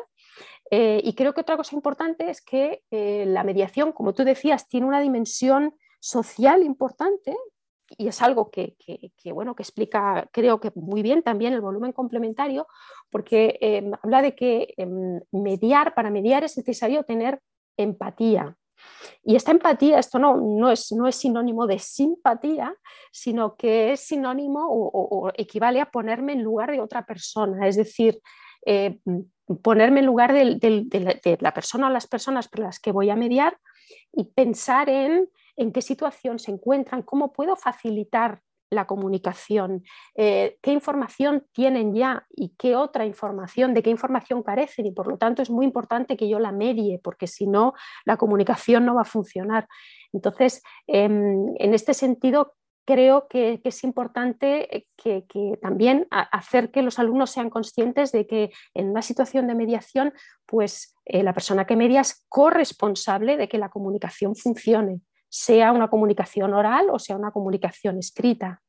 Eh, 0.70 1.00
y 1.02 1.14
creo 1.14 1.34
que 1.34 1.40
otra 1.40 1.56
cosa 1.56 1.74
importante 1.74 2.30
es 2.30 2.40
que 2.40 2.82
eh, 2.90 3.24
la 3.26 3.44
mediación, 3.44 3.92
como 3.92 4.14
tú 4.14 4.24
decías, 4.24 4.68
tiene 4.68 4.86
una 4.86 5.00
dimensión 5.00 5.74
social 6.00 6.62
importante 6.62 7.36
y 7.96 8.08
es 8.08 8.20
algo 8.22 8.50
que, 8.50 8.76
bueno, 9.32 9.54
que 9.54 9.62
explica, 9.62 10.28
creo 10.32 10.60
que 10.60 10.72
muy 10.74 11.02
bien 11.02 11.22
también 11.22 11.52
el 11.52 11.60
volumen 11.60 11.92
complementario, 11.92 12.66
porque 13.10 13.58
em, 13.60 13.92
habla 14.02 14.22
de 14.22 14.34
que 14.34 14.74
em, 14.76 15.20
mediar, 15.30 15.94
para 15.94 16.10
mediar 16.10 16.44
es 16.44 16.56
necesario 16.56 17.04
tener 17.04 17.40
empatía. 17.76 18.56
Y 19.22 19.36
esta 19.36 19.52
empatía, 19.52 19.98
esto 19.98 20.18
no, 20.18 20.36
no, 20.36 20.70
es, 20.70 20.92
no 20.92 21.06
es 21.06 21.16
sinónimo 21.16 21.66
de 21.66 21.78
simpatía, 21.78 22.74
sino 23.10 23.56
que 23.56 23.92
es 23.92 24.00
sinónimo 24.00 24.66
o, 24.68 25.30
equivale 25.34 25.80
a 25.80 25.90
ponerme 25.90 26.32
en 26.32 26.42
lugar 26.42 26.70
de 26.70 26.80
otra 26.80 27.06
persona, 27.06 27.66
es 27.66 27.76
decir, 27.76 28.20
eh, 28.66 28.98
ponerme 29.62 30.00
en 30.00 30.06
lugar 30.06 30.32
de, 30.32 31.38
la, 31.40 31.54
persona 31.54 31.86
o 31.86 31.90
las 31.90 32.06
personas 32.06 32.48
por 32.48 32.60
las 32.60 32.80
que 32.80 32.92
voy 32.92 33.10
a 33.10 33.16
mediar 33.16 33.56
y 34.12 34.24
pensar 34.24 34.88
en 34.88 35.28
en 35.56 35.72
qué 35.72 35.82
situación 35.82 36.38
se 36.38 36.52
encuentran, 36.52 37.02
cómo 37.02 37.32
puedo 37.32 37.56
facilitar 37.56 38.40
la 38.70 38.86
comunicación, 38.86 39.84
eh, 40.16 40.58
qué 40.60 40.72
información 40.72 41.46
tienen 41.52 41.94
ya 41.94 42.26
y 42.30 42.54
qué 42.58 42.74
otra 42.74 43.06
información, 43.06 43.74
de 43.74 43.82
qué 43.82 43.90
información 43.90 44.42
carecen 44.42 44.86
y 44.86 44.92
por 44.92 45.06
lo 45.06 45.18
tanto 45.18 45.42
es 45.42 45.50
muy 45.50 45.64
importante 45.64 46.16
que 46.16 46.28
yo 46.28 46.38
la 46.38 46.52
medie 46.52 47.00
porque 47.02 47.26
si 47.26 47.46
no 47.46 47.74
la 48.04 48.16
comunicación 48.16 48.84
no 48.84 48.96
va 48.96 49.02
a 49.02 49.04
funcionar. 49.04 49.68
Entonces, 50.12 50.62
em, 50.86 51.54
en 51.58 51.74
este 51.74 51.94
sentido, 51.94 52.54
creo 52.84 53.26
que, 53.28 53.60
es 53.64 53.84
importante 53.84 54.76
eh, 54.76 54.86
que, 54.96 55.24
también 55.60 56.06
hacer 56.10 56.70
que 56.70 56.82
los 56.82 56.98
alumnos 56.98 57.30
sean 57.30 57.50
conscientes 57.50 58.12
de 58.12 58.26
que 58.26 58.50
en 58.74 58.90
una 58.90 59.02
situación 59.02 59.46
de 59.46 59.54
mediación, 59.54 60.12
pues 60.46 60.96
eh, 61.04 61.22
la 61.22 61.34
persona 61.34 61.66
que 61.66 61.76
media 61.76 62.00
es 62.00 62.24
corresponsable 62.28 63.36
de 63.36 63.48
que 63.48 63.58
la 63.58 63.68
comunicación 63.68 64.34
funcione 64.36 65.00
sea 65.36 65.70
una 65.72 65.88
comunicación 65.88 66.54
oral 66.54 66.86
o 66.90 66.98
sea 66.98 67.16
una 67.16 67.30
comunicación 67.30 67.98
escrita. 67.98 68.62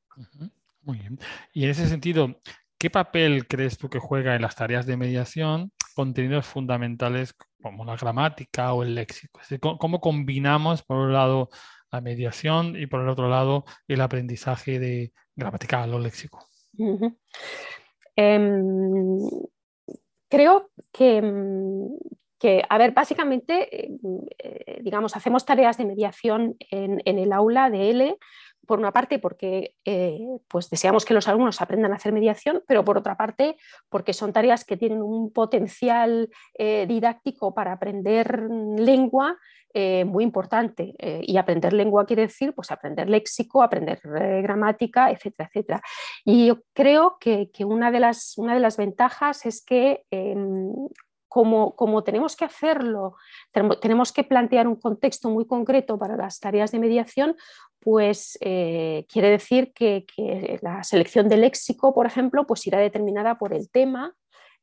Muy 0.82 0.98
bien. 0.98 1.18
Y 1.54 1.64
en 1.64 1.70
ese 1.70 1.88
sentido, 1.88 2.42
¿qué 2.78 2.90
papel 2.90 3.48
crees 3.48 3.78
tú 3.78 3.90
que 3.90 4.00
juega 4.00 4.36
en 4.36 4.42
las 4.42 4.56
tareas 4.56 4.86
de 4.86 4.98
mediación 4.98 5.72
contenidos 5.96 6.46
fundamentales 6.46 7.34
como 7.62 7.86
la 7.86 7.96
gramática 7.96 8.74
o 8.74 8.84
el 8.84 8.96
léxico? 8.96 9.40
¿Cómo 9.80 10.02
combinamos, 10.02 10.84
por 10.84 10.98
un 10.98 11.14
lado, 11.14 11.50
la 11.90 12.02
mediación 12.02 12.76
y 12.76 12.86
por 12.88 13.02
el 13.02 13.10
otro 13.10 13.30
lado, 13.30 13.64
el 13.88 14.02
aprendizaje 14.02 14.78
de 14.78 15.14
gramatical 15.36 15.94
o 15.94 16.00
léxico? 16.00 16.46
Em, 18.16 19.20
creo 20.30 20.70
que, 20.92 21.22
que, 22.40 22.64
a 22.70 22.78
ver, 22.78 22.92
básicamente, 22.92 23.86
eh, 23.86 23.98
eh, 24.40 24.80
digamos, 24.82 25.16
hacemos 25.16 25.46
tareas 25.46 25.78
de 25.78 25.86
mediación 25.86 26.56
en, 26.60 27.02
el 27.06 27.34
aula 27.34 27.70
de 27.70 27.90
L, 27.90 28.18
por 28.66 28.80
una 28.80 28.92
parte 28.92 29.18
porque 29.18 29.76
eh, 29.86 30.20
pues 30.50 30.70
deseamos 30.70 31.06
que 31.06 31.14
los 31.14 31.30
alumnos 31.30 31.62
aprendan 31.62 31.94
a 31.94 31.96
hacer 31.96 32.12
mediación, 32.12 32.64
pero 32.68 32.84
por 32.84 32.98
otra 32.98 33.16
parte 33.16 33.56
porque 33.88 34.12
son 34.12 34.34
tareas 34.34 34.66
que 34.66 34.76
tienen 34.76 35.02
un 35.02 35.32
potencial 35.32 36.30
didáctico 36.58 37.54
para 37.54 37.72
aprender 37.72 38.50
lengua 38.78 39.38
muy 40.06 40.26
importante. 40.26 40.96
y 41.22 41.38
aprender 41.38 41.72
lengua 41.72 42.06
quiere 42.06 42.24
decir 42.24 42.54
pues, 42.54 42.70
aprender 42.70 43.10
léxico, 43.10 43.64
aprender 43.64 44.02
gramática, 44.04 45.12
etcétera, 45.12 45.48
etcétera. 45.48 45.82
Y 46.26 46.48
yo 46.48 46.64
creo 46.74 47.16
que, 47.22 47.50
que 47.52 47.64
una, 47.64 47.90
de 47.90 48.02
las, 48.02 48.34
una 48.38 48.54
de 48.54 48.60
las 48.60 48.76
ventajas 48.76 49.46
es 49.46 49.64
que 49.64 50.04
em, 51.36 51.72
como, 51.76 52.04
tenemos 52.04 52.36
que 52.36 52.46
hacerlo, 52.46 53.16
tenemos 53.82 54.12
que 54.12 54.24
plantear 54.24 54.68
un 54.68 54.76
contexto 54.76 55.30
muy 55.30 55.46
concreto 55.46 55.98
para 55.98 56.16
las 56.16 56.40
tareas 56.40 56.72
de 56.72 56.80
mediación, 56.80 57.36
pues 57.80 58.38
eh, 58.42 59.06
quiere 59.12 59.30
decir 59.30 59.72
que, 59.74 60.06
la 60.62 60.84
selección 60.84 61.30
de 61.30 61.38
léxico, 61.38 61.94
por 61.94 62.06
ejemplo, 62.06 62.46
pues 62.46 62.66
irá 62.68 62.80
determinada 62.80 63.38
por 63.38 63.54
el 63.54 63.70
tema, 63.70 64.16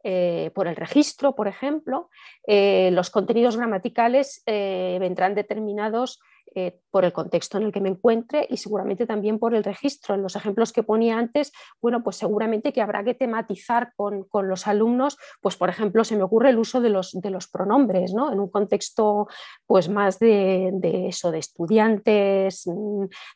eh, 0.03 0.51
por 0.55 0.67
el 0.67 0.77
registro, 0.77 1.35
por 1.35 1.49
ejemplo. 1.49 2.11
Eh, 2.47 2.91
los 2.93 3.11
contenidos 3.11 3.57
gramaticales 3.57 4.43
vendrán 4.47 5.35
determinados 5.35 6.21
eh, 6.55 6.81
por 6.91 7.05
el 7.05 7.13
contexto 7.13 7.59
en 7.59 7.65
el 7.65 7.73
que 7.73 7.81
me 7.81 7.89
encuentre 7.89 8.47
y 8.49 8.57
seguramente 8.57 9.07
también 9.07 9.41
por 9.41 9.55
el 9.55 9.65
registro. 9.65 10.15
En 10.15 10.23
los 10.23 10.37
ejemplos 10.37 10.73
que 10.73 10.85
ponía 10.85 11.19
antes, 11.19 11.53
bueno, 11.83 12.05
pues 12.05 12.17
seguramente 12.17 12.73
que 12.73 12.81
habrá 12.81 13.03
que 13.03 13.15
tematizar 13.15 13.93
con, 13.97 14.27
los 14.49 14.67
alumnos, 14.69 15.19
pues 15.41 15.57
por 15.57 15.69
ejemplo, 15.69 16.05
se 16.05 16.17
me 16.17 16.23
ocurre 16.23 16.51
el 16.51 16.59
uso 16.59 16.81
de 16.81 16.91
los, 16.91 17.13
de 17.13 17.31
los 17.31 17.49
pronombres, 17.49 18.15
¿no? 18.15 18.33
En 18.33 18.39
un 18.39 18.49
contexto 18.49 19.27
pues 19.67 19.89
más 19.89 20.21
de, 20.21 20.73
eso, 21.09 21.33
de 21.33 21.39
estudiantes, 21.39 22.65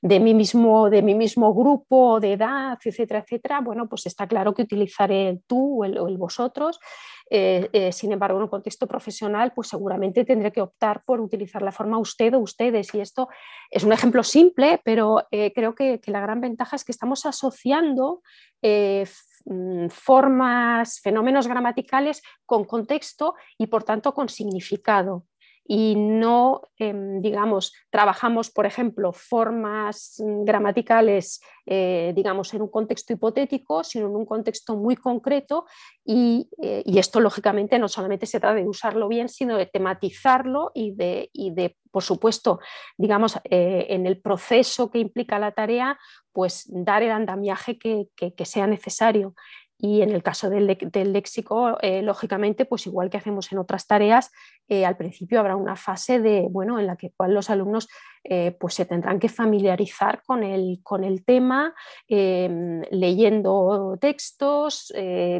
de 0.02 0.20
mí 0.20 0.34
mismo, 0.34 0.88
de 0.88 1.02
mi 1.02 1.14
mismo 1.14 1.52
grupo, 1.52 2.20
de 2.20 2.34
edad, 2.34 2.78
etcétera, 2.84 3.20
etcétera, 3.20 3.60
bueno, 3.60 3.88
pues 3.88 4.06
está 4.06 4.28
claro 4.28 4.54
que 4.54 4.62
utilizaré 4.62 5.30
el 5.30 5.42
tú 5.46 5.82
o 5.82 5.84
el 5.84 6.18
vosotros 6.18 6.78
eh, 7.30 7.68
eh, 7.72 7.92
sin 7.92 8.12
embargo, 8.12 8.38
en 8.38 8.44
un 8.44 8.48
contexto 8.48 8.86
profesional, 8.86 9.52
pues 9.54 9.68
seguramente 9.68 10.24
tendré 10.24 10.52
que 10.52 10.60
optar 10.60 11.02
por 11.04 11.20
utilizar 11.20 11.62
la 11.62 11.72
forma 11.72 11.98
usted 11.98 12.34
o 12.34 12.38
ustedes. 12.38 12.94
Y 12.94 13.00
esto 13.00 13.28
es 13.70 13.84
un 13.84 13.92
ejemplo 13.92 14.22
simple, 14.22 14.80
pero 14.84 15.26
eh, 15.30 15.52
creo 15.54 15.74
que, 15.74 16.00
la 16.06 16.20
gran 16.20 16.40
ventaja 16.40 16.76
es 16.76 16.84
que 16.84 16.92
estamos 16.92 17.26
asociando 17.26 18.22
mm, 18.62 19.88
formas, 19.88 21.00
fenómenos 21.00 21.46
gramaticales 21.46 22.22
con 22.46 22.64
contexto 22.64 23.34
y 23.58 23.66
por 23.66 23.84
tanto 23.84 24.14
con 24.14 24.28
significado 24.28 25.26
y 25.70 25.96
no, 25.96 26.62
em, 26.78 27.20
digamos, 27.20 27.74
trabajamos, 27.90 28.50
por 28.50 28.64
ejemplo, 28.64 29.12
formas 29.12 30.14
mm, 30.18 30.44
gramaticales, 30.44 31.42
eh, 31.66 32.12
digamos, 32.16 32.54
en 32.54 32.62
un 32.62 32.70
contexto 32.70 33.12
hipotético, 33.12 33.84
sino 33.84 34.06
en 34.06 34.16
un 34.16 34.24
contexto 34.24 34.76
muy 34.76 34.96
concreto 34.96 35.66
y, 36.02 36.48
eh, 36.62 36.82
esto, 36.86 37.20
lógicamente, 37.20 37.78
no 37.78 37.86
solamente 37.86 38.24
se 38.24 38.40
trata 38.40 38.54
de 38.54 38.66
usarlo 38.66 39.08
bien, 39.08 39.28
sino 39.28 39.58
de 39.58 39.66
tematizarlo 39.66 40.70
y 40.72 40.94
de, 40.94 41.28
de 41.34 41.76
por 41.90 42.02
supuesto, 42.02 42.60
digamos, 42.96 43.36
eh, 43.44 43.88
en 43.90 44.06
el 44.06 44.22
proceso 44.22 44.90
que 44.90 45.00
implica 45.00 45.38
la 45.38 45.52
tarea, 45.52 45.98
pues 46.32 46.64
dar 46.70 47.02
el 47.02 47.10
andamiaje 47.10 47.78
que, 47.78 48.06
que 48.16 48.44
sea 48.46 48.66
necesario. 48.66 49.34
Y 49.80 50.02
en 50.02 50.10
el 50.10 50.24
caso 50.24 50.50
del, 50.50 50.66
léxico, 50.66 51.78
eh, 51.82 52.02
lógicamente, 52.02 52.64
pues 52.64 52.86
igual 52.86 53.10
que 53.10 53.16
hacemos 53.16 53.52
en 53.52 53.58
otras 53.58 53.86
tareas, 53.86 54.32
eh, 54.68 54.84
al 54.84 54.96
principio 54.96 55.38
habrá 55.38 55.54
una 55.54 55.76
fase 55.76 56.18
de, 56.18 56.48
bueno, 56.50 56.80
en 56.80 56.86
la 56.88 56.96
que 56.96 57.12
los 57.28 57.48
alumnos 57.48 57.88
eh, 58.24 58.56
pues 58.58 58.74
se 58.74 58.86
tendrán 58.86 59.20
que 59.20 59.28
familiarizar 59.28 60.22
con 60.26 60.42
el, 60.42 60.80
con 60.82 61.04
el 61.04 61.24
tema, 61.24 61.74
em, 62.08 62.82
leyendo 62.90 63.96
textos, 64.00 64.92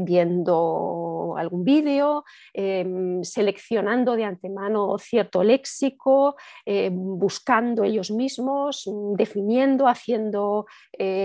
viendo 0.03 1.08
algún 1.40 1.64
vídeo, 1.64 2.24
em, 2.53 3.24
seleccionando 3.24 4.14
de 4.14 4.24
antemano 4.24 4.96
cierto 4.98 5.42
léxico, 5.42 6.37
buscando 6.92 7.83
ellos 7.85 8.11
mismos, 8.11 8.88
definiendo, 9.16 9.88
haciendo 9.88 10.66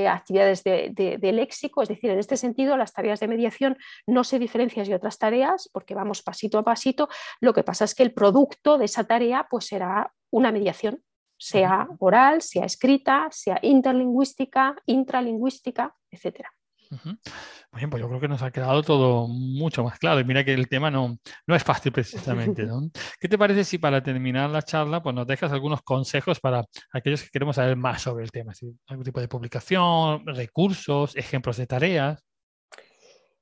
actividades 0.10 0.64
de, 0.64 0.92
de 1.20 1.32
léxico. 1.32 1.82
Es 1.82 1.90
decir, 1.90 2.10
en 2.10 2.20
este 2.20 2.38
sentido, 2.38 2.78
las 2.78 2.94
tareas 2.94 3.04
tareas 3.04 3.20
de 3.20 3.28
mediación 3.28 3.78
no 4.08 4.24
se 4.24 4.40
diferencian 4.40 4.88
de 4.88 4.96
otras 4.96 5.18
tareas 5.18 5.70
porque 5.74 5.94
vamos 5.94 6.22
pasito 6.24 6.58
a 6.58 6.64
pasito. 6.64 7.10
Lo 7.42 7.54
que 7.54 7.64
pasa 7.64 7.84
es 7.84 7.94
que 7.94 8.04
el 8.04 8.14
producto 8.14 8.78
de 8.78 8.86
esa 8.86 9.04
tarea 9.04 9.46
pues 9.50 9.66
será 9.66 10.14
una 10.32 10.52
mediación, 10.52 11.04
sea 11.38 11.88
oral, 12.00 12.42
sea 12.42 12.66
escrita, 12.66 13.28
sea 13.32 13.60
interlingüística, 13.62 14.76
intralingüística, 14.86 15.94
etcétera. 16.10 16.54
Muy 16.92 17.80
bien, 17.80 17.90
pues 17.90 18.02
yo 18.02 18.08
creo 18.08 18.20
que 18.20 18.28
nos 18.28 18.42
ha 18.42 18.52
quedado 18.52 18.84
todo 18.84 19.28
mucho 19.28 19.84
más 19.84 19.98
claro. 20.00 20.20
Y 20.20 20.26
mira 20.26 20.44
que 20.44 20.54
el 20.54 20.68
tema 20.68 20.92
no, 20.92 21.18
no 21.48 21.56
es 21.56 21.64
fácil 21.64 21.92
precisamente. 21.92 22.68
¿Qué 23.20 23.28
te 23.28 23.38
parece 23.38 23.64
si 23.64 23.78
para 23.78 24.04
terminar 24.04 24.50
la 24.50 24.62
charla 24.62 25.02
pues 25.02 25.16
nos 25.16 25.28
dejas 25.28 25.52
algunos 25.52 25.82
consejos 25.82 26.40
para 26.40 26.64
aquellos 26.92 27.24
que 27.24 27.30
queremos 27.30 27.56
saber 27.56 27.76
más 27.76 28.02
sobre 28.02 28.24
el 28.24 28.32
tema? 28.32 28.54
¿Algún 28.88 29.06
tipo 29.06 29.20
de 29.20 29.28
publicación, 29.28 30.26
recursos, 30.28 31.16
ejemplos 31.16 31.58
de 31.58 31.68
tareas? 31.68 32.24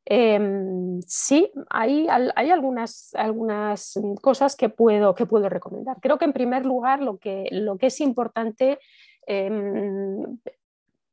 Em, 0.05 0.99
sí, 1.03 1.51
hay, 1.69 2.07
hay 2.09 2.49
algunas, 2.49 3.13
algunas, 3.13 3.99
cosas 4.21 4.55
que 4.55 4.69
puedo, 4.69 5.13
que 5.13 5.25
puedo 5.25 5.47
recomendar. 5.47 5.97
Creo 6.01 6.17
que 6.17 6.25
en 6.25 6.33
primer 6.33 6.65
lugar 6.65 7.01
lo 7.01 7.17
que, 7.17 7.47
lo 7.51 7.77
que 7.77 7.87
es 7.87 8.01
importante 8.01 8.79
em, 9.27 10.39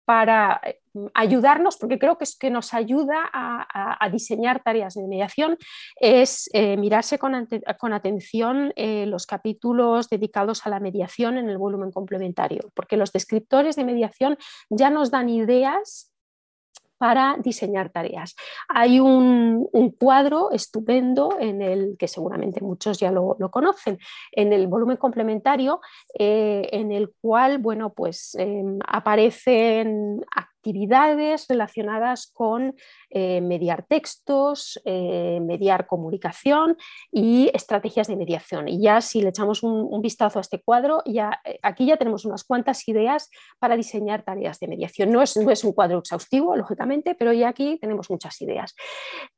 para 0.09 0.63
ayudarnos, 1.13 1.77
porque 1.77 1.99
creo 1.99 2.17
que 2.17 2.25
es 2.25 2.35
que 2.35 2.49
nos 2.49 2.73
ayuda 2.73 3.29
a, 3.31 4.09
diseñar 4.11 4.63
tareas 4.63 4.95
de 4.95 5.07
mediación, 5.07 5.59
es 5.97 6.49
eh, 6.55 6.79
mirarse 6.79 7.19
con, 7.19 7.47
con 7.79 7.93
atención 7.93 8.73
eh, 8.75 9.05
los 9.05 9.27
capítulos 9.27 10.09
dedicados 10.09 10.67
a 10.67 10.71
la 10.71 10.81
mediación 10.81 11.37
en 11.37 11.51
el 11.51 11.59
volumen 11.59 11.93
complementario, 11.93 12.71
porque 12.73 12.97
los 12.97 13.13
descriptores 13.13 13.77
de 13.77 13.85
mediación 13.85 14.39
ya 14.71 14.89
nos 14.89 15.11
dan 15.11 15.29
ideas 15.29 16.11
para 16.99 17.37
diseñar 17.43 17.91
tareas. 17.91 18.35
Hay 18.69 19.01
un, 19.01 19.69
cuadro 19.99 20.51
estupendo 20.51 21.37
en 21.41 21.63
el 21.63 21.97
que 21.99 22.09
seguramente 22.09 22.61
muchos 22.61 22.99
ya 22.99 23.11
lo, 23.11 23.37
conocen, 23.51 23.99
en 24.33 24.53
el 24.53 24.67
volumen 24.67 24.97
complementario, 24.97 25.81
eh, 26.19 26.69
en 26.73 26.93
el 26.93 27.13
cual 27.21 27.59
bueno, 27.59 27.93
pues, 27.95 28.35
em, 28.35 28.79
aparecen 28.87 30.25
actividades 30.69 31.47
relacionadas 31.49 32.31
con 32.35 32.75
eh, 33.11 33.41
mediar 33.41 33.87
textos, 33.89 34.79
eh, 34.85 35.41
mediar 35.41 35.87
comunicación 35.87 36.77
y 37.11 37.51
estrategias 37.55 38.09
de 38.09 38.17
mediación. 38.17 38.69
Y 38.69 38.83
ya 38.83 39.01
si 39.01 39.23
le 39.23 39.31
echamos 39.31 39.63
un, 39.63 40.03
vistazo 40.03 40.39
a 40.39 40.43
este 40.43 40.61
cuadro, 40.61 41.03
ya, 41.07 41.41
eh, 41.45 41.59
aquí 41.63 41.87
ya 41.87 41.97
tenemos 41.97 42.25
unas 42.25 42.45
cuantas 42.45 42.87
ideas 42.87 43.31
para 43.59 43.77
diseñar 43.77 44.23
tareas 44.25 44.61
de 44.61 44.69
mediación. 44.69 45.11
No 45.11 45.23
es, 45.23 45.37
no 45.37 45.51
es 45.51 45.65
un 45.65 45.73
cuadro 45.73 45.99
exhaustivo, 46.01 46.55
lógicamente, 46.55 47.15
pero 47.15 47.33
ya 47.33 47.49
aquí 47.49 47.79
tenemos 47.81 48.11
muchas 48.11 48.41
ideas. 48.43 48.75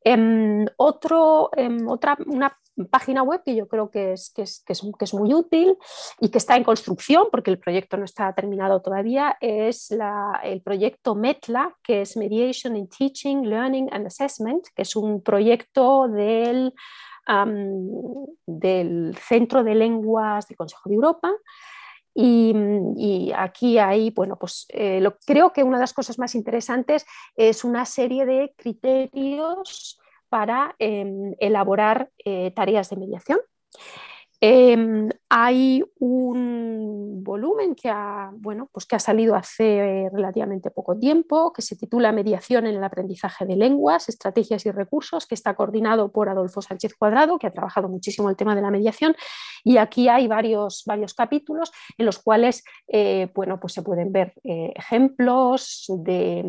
Em, 0.02 0.66
otro, 0.76 1.50
em, 1.56 1.88
otra, 1.88 2.18
una 2.26 2.56
página 2.86 3.22
web 3.22 3.42
que 3.44 3.54
yo 3.54 3.68
creo 3.68 3.90
que 3.90 4.12
es, 4.12 4.32
que 4.34 4.42
es, 4.42 4.64
que, 4.66 4.72
es, 4.72 5.14
muy 5.14 5.34
útil 5.34 5.76
y 6.20 6.30
que 6.30 6.38
está 6.38 6.56
en 6.56 6.64
construcción 6.64 7.26
porque 7.30 7.50
el 7.50 7.58
proyecto 7.58 7.96
no 7.96 8.04
está 8.04 8.32
terminado 8.32 8.80
todavía 8.82 9.36
es 9.40 9.90
el 10.42 10.62
proyecto 10.62 11.14
METLA, 11.14 11.76
que 11.82 12.02
es 12.02 12.16
Mediation 12.16 12.76
in 12.76 12.88
Teaching, 12.88 13.48
Learning 13.48 13.88
and 13.92 14.06
Assessment, 14.06 14.66
que 14.74 14.82
es 14.82 14.96
un 14.96 15.22
proyecto 15.22 16.08
del, 16.08 16.72
del 18.46 19.16
Centro 19.16 19.64
de 19.64 19.74
Lenguas 19.74 20.46
del 20.48 20.56
Consejo 20.56 20.88
de 20.88 20.94
Europa. 20.94 21.30
Y, 22.12 23.32
aquí 23.36 23.78
hay, 23.78 24.10
bueno, 24.10 24.36
pues 24.36 24.66
eh, 24.70 25.02
creo 25.24 25.52
que 25.52 25.62
una 25.62 25.76
de 25.76 25.82
las 25.82 25.94
cosas 25.94 26.18
más 26.18 26.34
interesantes 26.34 27.06
es 27.36 27.64
una 27.64 27.84
serie 27.84 28.26
de 28.26 28.52
criterios 28.56 29.99
para 30.30 30.74
em, 30.78 31.34
elaborar 31.38 32.08
eh, 32.24 32.52
tareas 32.52 32.88
de 32.88 32.96
mediación. 32.96 33.40
Hay 35.32 35.84
un 36.00 37.22
volumen 37.22 37.76
que 37.76 37.88
ha, 37.88 38.32
bueno, 38.34 38.68
pues 38.72 38.84
que 38.84 38.96
ha 38.96 38.98
salido 38.98 39.36
hace 39.36 40.10
relativamente 40.12 40.72
poco 40.72 40.98
tiempo, 40.98 41.52
que 41.52 41.62
se 41.62 41.76
titula 41.76 42.10
Mediación 42.10 42.66
en 42.66 42.74
el 42.74 42.82
aprendizaje 42.82 43.46
de 43.46 43.54
lenguas, 43.54 44.08
estrategias 44.08 44.66
y 44.66 44.72
recursos, 44.72 45.28
que 45.28 45.36
está 45.36 45.54
coordinado 45.54 46.10
por 46.10 46.28
Adolfo 46.28 46.62
Sánchez 46.62 46.96
Cuadrado, 46.96 47.38
que 47.38 47.46
ha 47.46 47.52
trabajado 47.52 47.88
muchísimo 47.88 48.28
el 48.28 48.34
tema 48.34 48.56
de 48.56 48.62
la 48.62 48.72
mediación. 48.72 49.14
Y 49.62 49.76
aquí 49.76 50.08
hay 50.08 50.26
varios, 50.26 50.82
varios 50.84 51.14
capítulos 51.14 51.70
en 51.96 52.06
los 52.06 52.18
cuales 52.18 52.64
eh, 52.88 53.30
bueno, 53.32 53.60
pues 53.60 53.72
se 53.72 53.82
pueden 53.82 54.10
ver 54.10 54.34
eh, 54.42 54.72
ejemplos 54.74 55.84
de, 55.98 56.44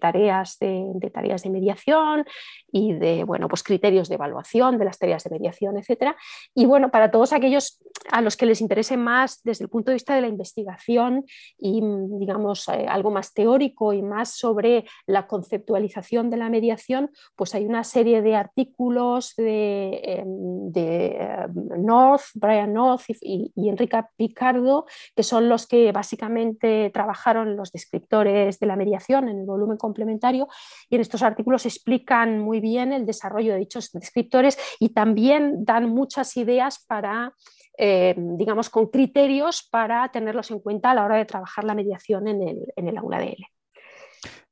tareas 0.00 0.58
de, 0.58 1.10
tareas 1.12 1.44
de 1.44 1.50
mediación 1.50 2.24
y 2.72 2.94
de 2.94 3.22
bueno, 3.22 3.46
pues 3.46 3.62
criterios 3.62 4.08
de 4.08 4.16
evaluación 4.16 4.78
de 4.78 4.86
las 4.86 4.98
tareas 4.98 5.22
de 5.22 5.30
mediación, 5.30 5.76
etc. 5.78 6.16
Y 6.52 6.66
bueno, 6.66 6.90
para 6.90 7.12
todos 7.12 7.32
aquellos 7.32 7.78
los 8.24 8.36
que 8.36 8.46
les 8.46 8.60
interese 8.60 8.96
más 8.96 9.40
desde 9.42 9.64
el 9.64 9.70
punto 9.70 9.90
de 9.90 9.94
vista 9.94 10.14
de 10.14 10.20
la 10.20 10.28
investigación 10.28 11.24
y, 11.58 11.80
digamos, 12.18 12.68
eh, 12.68 12.86
algo 12.88 13.10
más 13.10 13.32
teórico 13.32 13.92
y 13.92 14.02
más 14.02 14.30
sobre 14.30 14.84
la 15.06 15.26
conceptualización 15.26 16.30
de 16.30 16.36
la 16.36 16.48
mediación, 16.48 17.10
pues 17.36 17.54
hay 17.54 17.66
una 17.66 17.84
serie 17.84 18.22
de 18.22 18.36
artículos 18.36 19.34
de, 19.36 20.00
em, 20.02 20.72
em, 20.74 21.84
North, 21.84 22.24
Brian 22.34 22.72
North 22.72 23.04
y, 23.20 23.52
y 23.54 23.68
Enrica 23.68 24.10
Picardo, 24.16 24.86
que 25.14 25.22
son 25.22 25.48
los 25.48 25.66
que 25.66 25.92
básicamente 25.92 26.90
trabajaron 26.90 27.56
los 27.56 27.70
descriptores 27.72 28.58
de 28.58 28.66
la 28.66 28.76
mediación 28.76 29.28
en 29.28 29.40
el 29.40 29.46
volumen 29.46 29.76
complementario 29.76 30.48
y 30.88 30.96
en 30.96 31.00
estos 31.00 31.22
artículos 31.22 31.66
explican 31.66 32.38
muy 32.40 32.60
bien 32.60 32.92
el 32.92 33.06
desarrollo 33.06 33.52
de 33.52 33.60
dichos 33.60 33.90
descriptores 33.92 34.58
y 34.78 34.90
también 34.90 35.64
dan 35.64 35.88
muchas 35.90 36.36
ideas 36.36 36.84
para 36.86 37.34
eh, 37.76 38.14
digamos, 38.16 38.70
con 38.70 38.88
criterios 38.88 39.66
para 39.70 40.08
tenerlos 40.10 40.50
en 40.50 40.60
cuenta 40.60 40.90
a 40.90 40.94
la 40.94 41.04
hora 41.04 41.16
de 41.16 41.24
trabajar 41.24 41.64
la 41.64 41.74
mediación 41.74 42.28
en 42.28 42.42
el, 42.42 42.72
en 42.76 42.88
el 42.88 42.98
aula 42.98 43.18
de 43.18 43.26
L. 43.26 43.46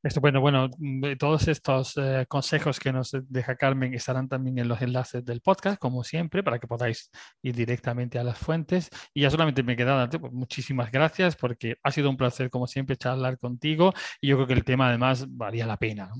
Estupendo. 0.04 0.40
Bueno, 0.40 0.68
todos 1.16 1.46
estos 1.46 1.96
eh, 1.96 2.26
consejos 2.28 2.80
que 2.80 2.92
nos 2.92 3.16
deja 3.28 3.54
Carmen 3.54 3.94
estarán 3.94 4.28
también 4.28 4.58
en 4.58 4.66
los 4.66 4.82
enlaces 4.82 5.24
del 5.24 5.40
podcast, 5.40 5.78
como 5.78 6.02
siempre, 6.02 6.42
para 6.42 6.58
que 6.58 6.66
podáis 6.66 7.08
ir 7.40 7.54
directamente 7.54 8.18
a 8.18 8.24
las 8.24 8.36
fuentes. 8.36 8.90
Y 9.14 9.22
ya 9.22 9.30
solamente 9.30 9.62
me 9.62 9.76
queda 9.76 10.10
pues, 10.10 10.32
muchísimas 10.32 10.90
gracias 10.90 11.36
porque 11.36 11.76
ha 11.84 11.92
sido 11.92 12.10
un 12.10 12.16
placer, 12.16 12.50
como 12.50 12.66
siempre, 12.66 12.96
charlar 12.96 13.38
contigo 13.38 13.92
y 14.20 14.28
yo 14.28 14.36
creo 14.36 14.48
que 14.48 14.54
el 14.54 14.64
tema 14.64 14.88
además 14.88 15.24
valía 15.28 15.66
la 15.66 15.76
pena. 15.76 16.10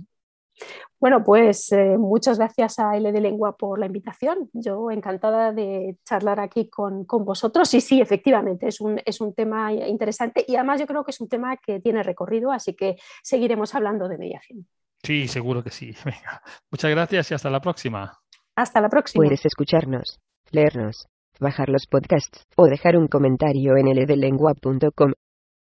Bueno, 1.01 1.25
pues 1.25 1.73
eh, 1.73 1.97
muchas 1.99 2.39
gracias 2.39 2.79
a 2.79 2.97
L 2.97 3.11
de 3.11 3.21
Lengua 3.21 3.57
por 3.57 3.79
la 3.79 3.87
invitación. 3.87 4.51
Yo 4.53 4.91
encantada 4.91 5.53
de 5.53 5.97
charlar 6.05 6.39
aquí 6.41 6.69
con, 6.69 7.07
vosotros. 7.07 7.73
Y 7.75 7.81
sí, 7.81 8.01
efectivamente, 8.01 8.69
es 8.69 8.81
un, 8.81 9.01
es 9.05 9.21
un, 9.21 9.35
tema 9.35 9.73
interesante 9.73 10.45
y 10.47 10.55
además 10.57 10.81
yo 10.81 10.87
creo 10.87 11.05
que 11.05 11.11
es 11.11 11.21
un 11.21 11.29
tema 11.29 11.57
que 11.57 11.81
tiene 11.81 12.03
recorrido, 12.03 12.53
así 12.53 12.75
que 12.75 12.97
seguiremos 13.23 13.75
hablando 13.75 14.09
de 14.09 14.19
mediación. 14.19 14.67
Sí, 15.03 15.27
seguro 15.27 15.65
que 15.65 15.71
sí. 15.71 15.95
Muchas 16.71 16.91
gracias 16.91 17.31
y 17.31 17.35
hasta 17.35 17.51
la 17.51 17.61
próxima. 17.61 18.19
Hasta 18.55 18.81
la 18.81 18.89
próxima. 18.89 19.25
Puedes 19.25 19.45
escucharnos, 19.45 20.21
leernos, 20.51 21.09
bajar 21.41 21.69
los 21.69 21.87
podcasts 21.87 22.47
o 22.57 22.67
dejar 22.67 22.97
un 22.97 23.09
comentario 23.09 23.77
en 23.77 23.87
ldelengua.com. 23.87 25.13